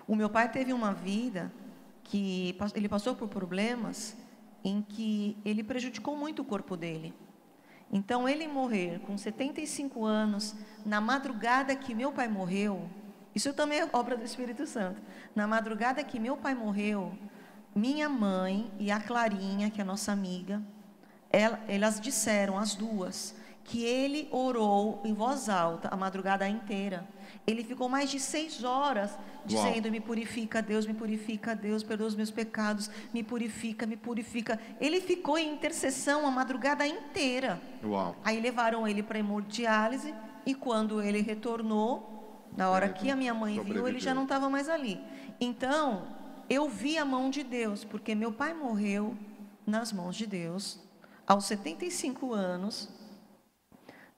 [0.06, 1.50] O meu pai teve uma vida
[2.10, 4.16] que ele passou por problemas
[4.64, 7.14] em que ele prejudicou muito o corpo dele.
[7.92, 12.90] Então, ele morrer com 75 anos, na madrugada que meu pai morreu,
[13.32, 15.00] isso também é obra do Espírito Santo.
[15.36, 17.16] Na madrugada que meu pai morreu,
[17.74, 20.60] minha mãe e a Clarinha, que é nossa amiga,
[21.30, 27.08] ela- elas disseram, as duas, que ele orou em voz alta a madrugada inteira.
[27.50, 32.14] Ele ficou mais de seis horas dizendo: Me purifica, Deus, me purifica, Deus, perdoa os
[32.14, 34.58] meus pecados, me purifica, me purifica.
[34.80, 37.60] Ele ficou em intercessão a madrugada inteira.
[37.82, 38.14] Uau.
[38.24, 40.14] Aí levaram ele para hemodiálise
[40.46, 44.24] e quando ele retornou, na hora Ele que a minha mãe viu, ele já não
[44.24, 45.00] estava mais ali.
[45.40, 46.02] Então,
[46.48, 49.16] eu vi a mão de Deus, porque meu pai morreu
[49.66, 50.80] nas mãos de Deus
[51.26, 52.88] aos 75 anos,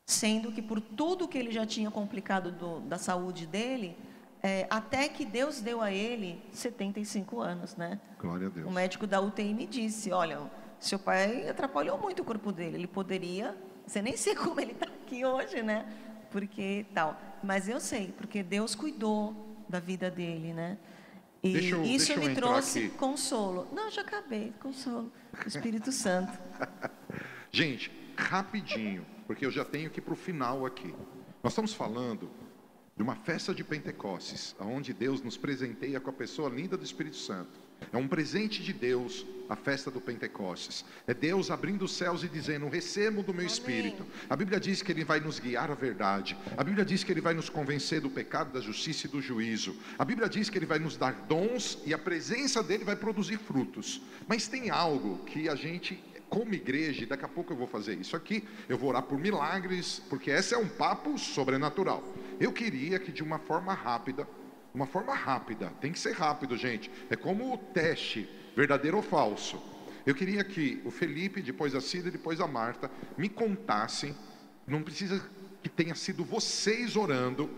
[0.07, 3.97] sendo que por tudo que ele já tinha complicado do- da saúde dele,
[4.43, 8.01] é, até que Deus deu a ele 75 anos, né?
[8.19, 8.67] Glória a Deus.
[8.67, 10.41] O médico da UTI me disse: Olha,
[10.81, 12.77] seu pai atrapalhou muito o corpo dele.
[12.77, 13.57] Ele poderia.
[13.87, 15.87] Você nem sei como ele está aqui hoje, né?
[16.31, 17.19] Porque tal.
[17.43, 20.77] Mas eu sei, porque Deus cuidou da vida dele, né?
[21.43, 22.89] E Deixa eu- isso deixa me trouxe aqui.
[22.97, 23.67] consolo.
[23.73, 25.13] Não, já acabei, consolo.
[25.45, 26.33] O Espírito Santo.
[27.51, 30.95] Gente, rapidinho, porque eu já tenho que ir para o final aqui.
[31.43, 32.31] Nós estamos falando
[32.95, 37.17] de uma festa de Pentecostes, onde Deus nos presenteia com a pessoa linda do Espírito
[37.17, 37.59] Santo.
[37.91, 40.85] É um presente de Deus a festa do Pentecostes.
[41.07, 44.05] É Deus abrindo os céus e dizendo: recebo do meu Espírito.
[44.29, 46.37] A Bíblia diz que Ele vai nos guiar à verdade.
[46.55, 49.75] A Bíblia diz que Ele vai nos convencer do pecado, da justiça e do juízo.
[49.99, 53.39] A Bíblia diz que Ele vai nos dar dons e a presença dele vai produzir
[53.39, 54.03] frutos.
[54.29, 55.99] Mas tem algo que a gente
[56.33, 59.19] como igreja, e daqui a pouco eu vou fazer isso aqui, eu vou orar por
[59.19, 62.03] milagres, porque esse é um papo sobrenatural.
[62.41, 64.27] Eu queria que de uma forma rápida,
[64.73, 66.91] uma forma rápida, tem que ser rápido, gente.
[67.11, 68.27] É como o teste,
[68.57, 69.63] verdadeiro ou falso.
[70.07, 74.17] Eu queria que o Felipe, depois a Cida e depois a Marta, me contassem,
[74.67, 75.23] não precisa
[75.63, 77.51] que tenha sido vocês orando,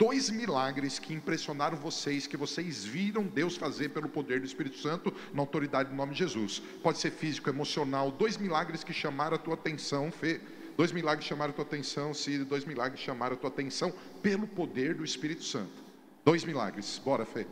[0.00, 5.12] dois milagres que impressionaram vocês, que vocês viram Deus fazer pelo poder do Espírito Santo,
[5.34, 6.62] na autoridade do nome de Jesus.
[6.82, 10.40] Pode ser físico, emocional, dois milagres que chamaram a tua atenção, Fê.
[10.74, 13.92] Dois milagres chamaram a tua atenção, Cid, dois milagres chamaram a tua atenção
[14.22, 15.84] pelo poder do Espírito Santo.
[16.24, 16.98] Dois milagres.
[17.04, 17.46] Bora, Fê.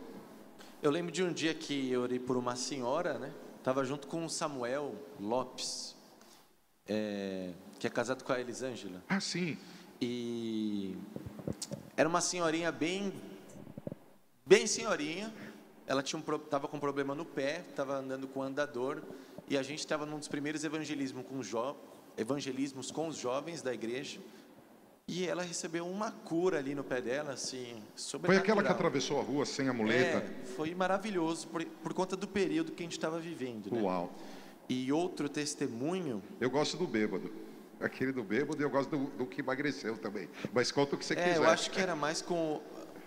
[0.81, 3.31] Eu lembro de um dia que eu orei por uma senhora, né?
[3.63, 5.95] Tava junto com o Samuel Lopes,
[6.87, 9.03] é, que é casado com a Elisângela.
[9.07, 9.55] Ah, sim.
[10.01, 10.95] E
[11.99, 13.11] era uma senhorinha bem,
[14.45, 15.33] bem senhorinha.
[15.85, 19.01] Ela tinha um, tava com problema no pé, estava andando com andador.
[19.49, 21.75] E a gente estava num dos primeiros evangelismos com, os jo
[22.17, 24.17] evangelismos com os jovens da igreja.
[25.09, 27.83] E ela recebeu uma cura ali no pé dela, assim,
[28.23, 30.19] Foi aquela que atravessou a rua sem a muleta?
[30.19, 33.69] É, foi maravilhoso por, por conta do período que a gente estava vivendo.
[33.73, 33.81] Né?
[33.81, 34.09] Uau.
[34.69, 37.29] E outro testemunho, Eu gosto do bêbado.
[37.79, 40.29] Aquele do bêbado e eu gosto do, do que emagreceu também.
[40.53, 41.37] Mas conta o que você é, quiser.
[41.37, 42.61] eu acho que era mais com, o-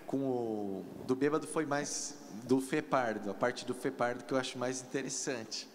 [0.07, 2.15] com o do bêbado foi mais
[2.45, 5.67] do Fepardo, a parte do Fepardo que eu acho mais interessante.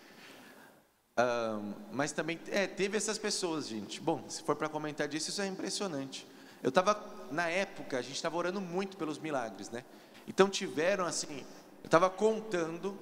[1.16, 4.00] Ahn, mas também é, teve essas pessoas, gente.
[4.00, 6.26] Bom, se for para comentar disso, isso é impressionante.
[6.62, 9.84] Eu estava na época, a gente estava orando muito pelos milagres, né?
[10.26, 11.38] Então tiveram assim,
[11.82, 12.96] eu estava contando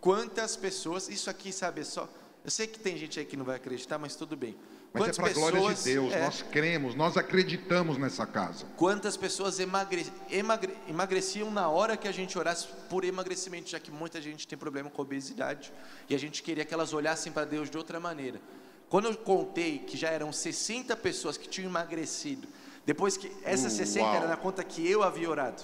[0.00, 2.08] quantas pessoas, isso aqui, sabe, é só.
[2.44, 4.56] Eu sei que tem gente aí que não vai acreditar, mas tudo bem.
[4.92, 6.12] Mas é Quantas para a glória de Deus.
[6.12, 8.66] é, Nós cremos, nós acreditamos nessa casa.
[8.76, 13.90] Quantas pessoas emagre- emagre- emagreciam na hora que a gente orasse por emagrecimento, já que
[13.90, 15.72] muita gente tem problema com obesidade
[16.08, 18.40] e a gente queria que elas olhassem para Deus de outra maneira.
[18.88, 22.48] Quando eu contei que já eram 60 pessoas que tinham emagrecido,
[22.84, 24.16] depois que essas 60 Uau.
[24.16, 25.62] era na conta que eu havia orado,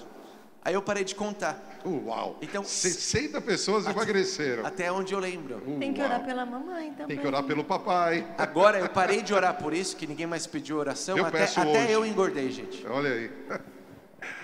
[0.66, 1.80] aí eu parei de contar.
[1.86, 2.38] Uau!
[2.42, 4.66] Então, 60 pessoas emagreceram.
[4.66, 5.60] Até onde eu lembro.
[5.78, 6.08] Tem que Uau.
[6.08, 7.06] orar pela mamãe também.
[7.06, 8.26] Tem que orar pelo papai.
[8.36, 11.60] Agora eu parei de orar por isso, que ninguém mais pediu oração, Eu até, peço
[11.60, 12.84] até eu engordei, gente.
[12.88, 13.30] Olha aí.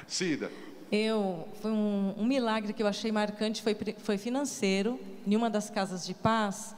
[0.07, 0.49] Cida,
[0.93, 5.70] Eu, foi um, um milagre que eu achei marcante, foi, foi financeiro, em uma das
[5.70, 6.77] casas de paz,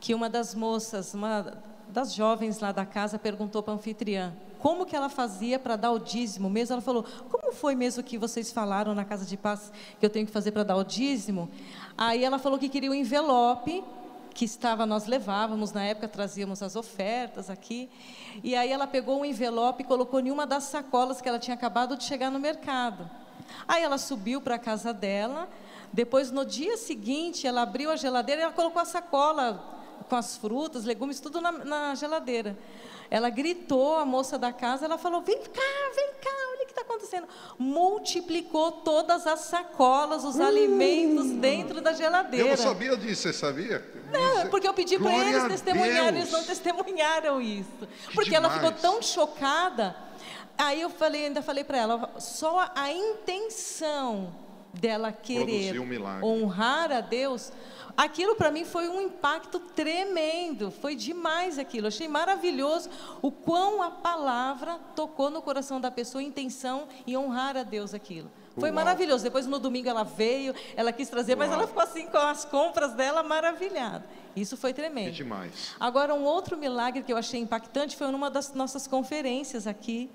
[0.00, 4.86] que uma das moças, uma das jovens lá da casa perguntou para a anfitriã como
[4.86, 6.74] que ela fazia para dar o dízimo mesmo.
[6.74, 10.26] Ela falou: Como foi mesmo que vocês falaram na casa de paz que eu tenho
[10.26, 11.50] que fazer para dar o dízimo?
[11.96, 13.82] Aí ela falou que queria um envelope
[14.34, 17.90] que estava, nós levávamos, na época trazíamos as ofertas aqui,
[18.44, 21.54] e aí ela pegou um envelope e colocou em uma das sacolas que ela tinha
[21.54, 23.10] acabado de chegar no mercado.
[23.66, 25.48] Aí ela subiu para a casa dela,
[25.92, 30.36] depois no dia seguinte ela abriu a geladeira e ela colocou a sacola com as
[30.36, 32.56] frutas, legumes, tudo na, na geladeira.
[33.10, 36.72] Ela gritou, a moça da casa, ela falou: Vem cá, vem cá, olha o que
[36.72, 37.26] está acontecendo.
[37.58, 42.46] Multiplicou todas as sacolas, os uh, alimentos dentro da geladeira.
[42.46, 43.84] Eu não sabia disso, você sabia?
[44.12, 47.88] Não, porque eu pedi para eles testemunharem, eles não testemunharam isso.
[48.08, 48.54] Que porque demais.
[48.54, 49.96] ela ficou tão chocada.
[50.56, 54.32] Aí eu falei, ainda falei para ela, só a intenção
[54.74, 57.50] dela querer um honrar a Deus
[57.96, 61.88] Aquilo para mim foi um impacto tremendo, foi demais aquilo.
[61.88, 62.88] Achei maravilhoso
[63.22, 68.30] o quão a palavra tocou no coração da pessoa, intenção e honrar a Deus aquilo.
[68.58, 68.74] Foi Uau.
[68.74, 69.22] maravilhoso.
[69.22, 71.38] Depois no domingo ela veio, ela quis trazer, Uau.
[71.38, 74.04] mas ela ficou assim com as compras dela maravilhada.
[74.34, 75.08] Isso foi tremendo.
[75.08, 75.74] É demais.
[75.78, 80.10] Agora um outro milagre que eu achei impactante foi numa das nossas conferências aqui,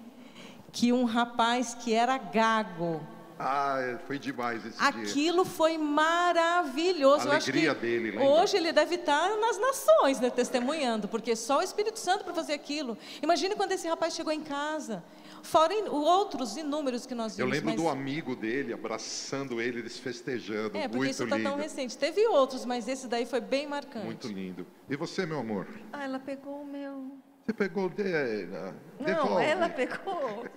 [0.71, 3.01] que um rapaz que era gago,
[3.37, 5.53] ah, foi demais esse Aquilo dia.
[5.53, 7.27] foi maravilhoso.
[7.27, 8.11] A alegria dele.
[8.11, 8.25] Lembra?
[8.25, 12.53] Hoje ele deve estar nas nações, né, testemunhando, porque só o Espírito Santo para fazer
[12.53, 12.97] aquilo.
[13.21, 15.03] Imagine quando esse rapaz chegou em casa.
[15.43, 17.51] Fora outros inúmeros que nós vimos.
[17.51, 17.81] Eu lembro mas...
[17.81, 20.77] do amigo dele abraçando ele, eles festejando.
[20.77, 21.97] É, porque muito isso está tão recente.
[21.97, 24.05] Teve outros, mas esse daí foi bem marcante.
[24.05, 24.65] Muito lindo.
[24.89, 25.67] E você, meu amor?
[25.91, 27.24] Ah, ela pegou o meu.
[27.45, 28.03] Você pegou de...
[28.99, 30.47] Não, ela pegou.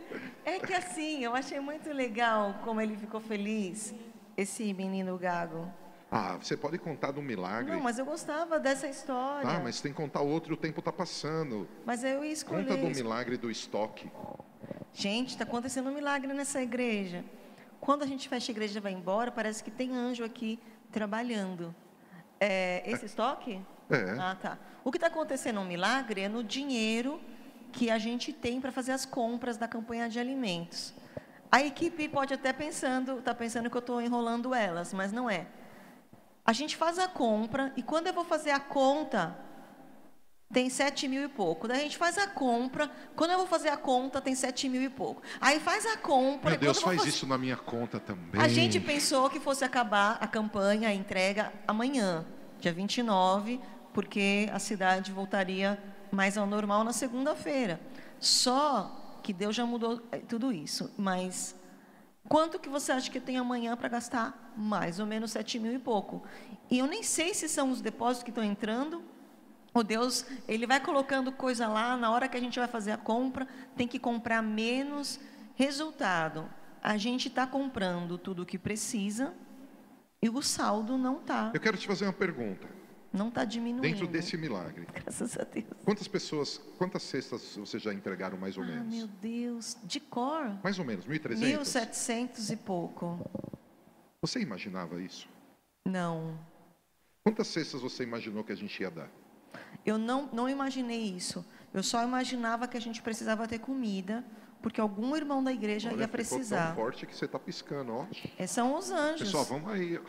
[0.42, 3.94] É que assim, eu achei muito legal como ele ficou feliz,
[4.34, 5.70] esse menino gago.
[6.10, 7.72] Ah, você pode contar do milagre.
[7.72, 9.50] Não, mas eu gostava dessa história.
[9.50, 11.68] Ah, mas tem que contar outro, o tempo está passando.
[11.84, 12.64] Mas eu ia escolher.
[12.64, 14.10] Conta do milagre do estoque.
[14.94, 17.22] Gente, está acontecendo um milagre nessa igreja.
[17.78, 20.58] Quando a gente fecha a igreja e vai embora, parece que tem anjo aqui
[20.90, 21.74] trabalhando.
[22.40, 23.60] É, esse estoque?
[23.90, 24.16] É.
[24.18, 24.58] Ah, tá.
[24.84, 27.20] O que está acontecendo um milagre é no dinheiro
[27.72, 30.94] que a gente tem para fazer as compras da campanha de alimentos.
[31.50, 35.46] A equipe pode até pensando, está pensando que eu estou enrolando elas, mas não é.
[36.44, 39.36] A gente faz a compra e quando eu vou fazer a conta,
[40.52, 41.68] tem sete mil e pouco.
[41.68, 42.90] Daí a gente faz a compra.
[43.14, 45.22] Quando eu vou fazer a conta, tem sete mil e pouco.
[45.40, 46.50] Aí faz a compra.
[46.52, 47.10] Meu Deus, faz fazer...
[47.10, 48.40] isso na minha conta também.
[48.40, 52.24] A gente pensou que fosse acabar a campanha, a entrega amanhã,
[52.58, 53.60] dia 29,
[53.98, 55.76] porque a cidade voltaria
[56.12, 57.80] mais ao normal na segunda-feira.
[58.20, 60.94] Só que Deus já mudou é, tudo isso.
[60.96, 61.56] Mas
[62.28, 64.54] quanto que você acha que tem amanhã para gastar?
[64.56, 66.22] Mais ou menos sete mil e pouco.
[66.70, 69.02] E eu nem sei se são os depósitos que estão entrando.
[69.74, 72.96] O Deus, ele vai colocando coisa lá, na hora que a gente vai fazer a
[72.96, 75.18] compra, tem que comprar menos.
[75.56, 76.48] Resultado,
[76.80, 79.34] a gente está comprando tudo o que precisa
[80.22, 81.50] e o saldo não está.
[81.52, 82.77] Eu quero te fazer uma pergunta.
[83.12, 83.82] Não está diminuindo.
[83.82, 84.86] Dentro desse milagre.
[84.92, 85.66] Graças a Deus.
[85.84, 88.94] Quantas pessoas, quantas cestas vocês já entregaram mais ou ah, menos?
[88.94, 90.58] Meu Deus, de cor.
[90.62, 91.58] Mais ou menos, 1.300?
[91.58, 93.18] 1.700 e pouco.
[94.20, 95.28] Você imaginava isso?
[95.86, 96.38] Não.
[97.24, 99.10] Quantas cestas você imaginou que a gente ia dar?
[99.84, 101.44] Eu não, não imaginei isso.
[101.72, 104.24] Eu só imaginava que a gente precisava ter comida,
[104.62, 106.68] porque algum irmão da igreja Olha, ia precisar.
[106.68, 108.06] tão forte que você está piscando, ó.
[108.38, 109.22] É, são os anjos.
[109.22, 110.00] Pessoal, vamos aí.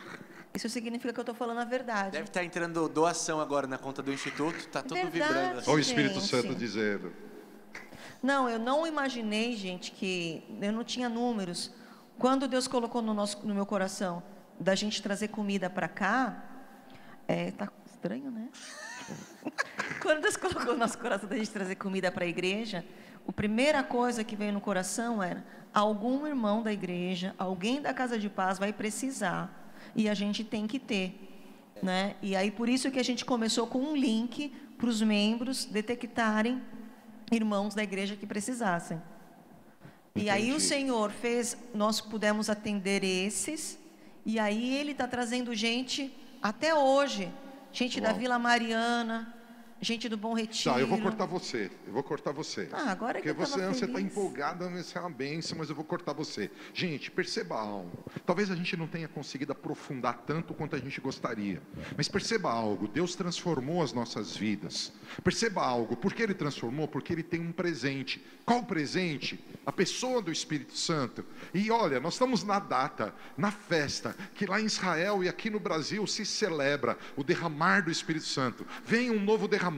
[0.52, 2.10] Isso significa que eu estou falando a verdade.
[2.10, 5.58] Deve estar tá entrando doação agora na conta do Instituto, está tudo verdade, vibrando.
[5.60, 5.70] Assim.
[5.70, 7.12] Olha o Espírito Santo dizendo.
[8.22, 11.72] Não, eu não imaginei, gente, que eu não tinha números.
[12.18, 14.22] Quando Deus colocou no, nosso, no meu coração
[14.58, 16.44] da gente trazer comida para cá,
[17.26, 18.48] é, tá estranho, né?
[20.02, 22.84] Quando Deus colocou no nosso coração da gente trazer comida para a igreja,
[23.26, 28.18] a primeira coisa que veio no coração era: algum irmão da igreja, alguém da casa
[28.18, 29.59] de paz vai precisar
[29.94, 31.28] e a gente tem que ter.
[31.82, 32.14] Né?
[32.20, 36.60] E aí por isso que a gente começou com um link para os membros detectarem
[37.30, 39.00] irmãos da igreja que precisassem.
[40.10, 40.26] Entendi.
[40.26, 43.78] E aí o Senhor fez, nós pudemos atender esses,
[44.26, 46.12] e aí Ele está trazendo gente
[46.42, 47.32] até hoje,
[47.72, 48.12] gente Uau.
[48.12, 49.34] da Vila Mariana,
[49.80, 50.74] gente do Bom Retiro.
[50.74, 51.70] Tá, eu vou cortar você.
[51.86, 52.68] Eu vou cortar você.
[52.72, 55.70] Ah, agora é que Porque eu você, você está empolgada, isso é uma benção, mas
[55.70, 56.50] eu vou cortar você.
[56.74, 58.04] Gente, perceba algo.
[58.26, 61.62] Talvez a gente não tenha conseguido aprofundar tanto quanto a gente gostaria.
[61.96, 62.86] Mas perceba algo.
[62.86, 64.92] Deus transformou as nossas vidas.
[65.24, 65.96] Perceba algo.
[65.96, 66.86] Por que Ele transformou?
[66.86, 68.22] Porque Ele tem um presente.
[68.44, 69.42] Qual o presente?
[69.64, 71.24] A pessoa do Espírito Santo.
[71.54, 75.60] E olha, nós estamos na data, na festa, que lá em Israel e aqui no
[75.60, 78.66] Brasil se celebra o derramar do Espírito Santo.
[78.84, 79.69] Vem um novo derramar.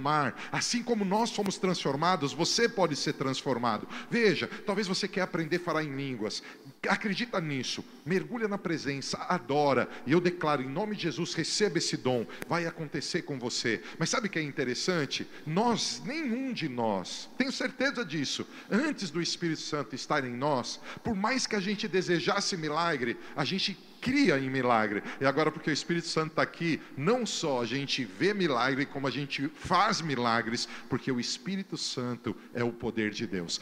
[0.50, 3.86] Assim como nós fomos transformados, você pode ser transformado.
[4.10, 6.42] Veja, talvez você quer aprender a falar em línguas.
[6.88, 7.84] Acredita nisso.
[8.04, 9.88] Mergulha na presença, adora.
[10.04, 12.26] E eu declaro em nome de Jesus, receba esse dom.
[12.48, 13.80] Vai acontecer com você.
[13.98, 15.26] Mas sabe o que é interessante?
[15.46, 21.14] Nós, nenhum de nós, tenho certeza disso, antes do Espírito Santo estar em nós, por
[21.14, 25.00] mais que a gente desejasse milagre, a gente cria em milagre.
[25.20, 29.06] E agora, porque o Espírito Santo está aqui, não só a gente vê milagre, como
[29.06, 33.60] a gente faz milagres, porque o Espírito Santo é o poder de Deus.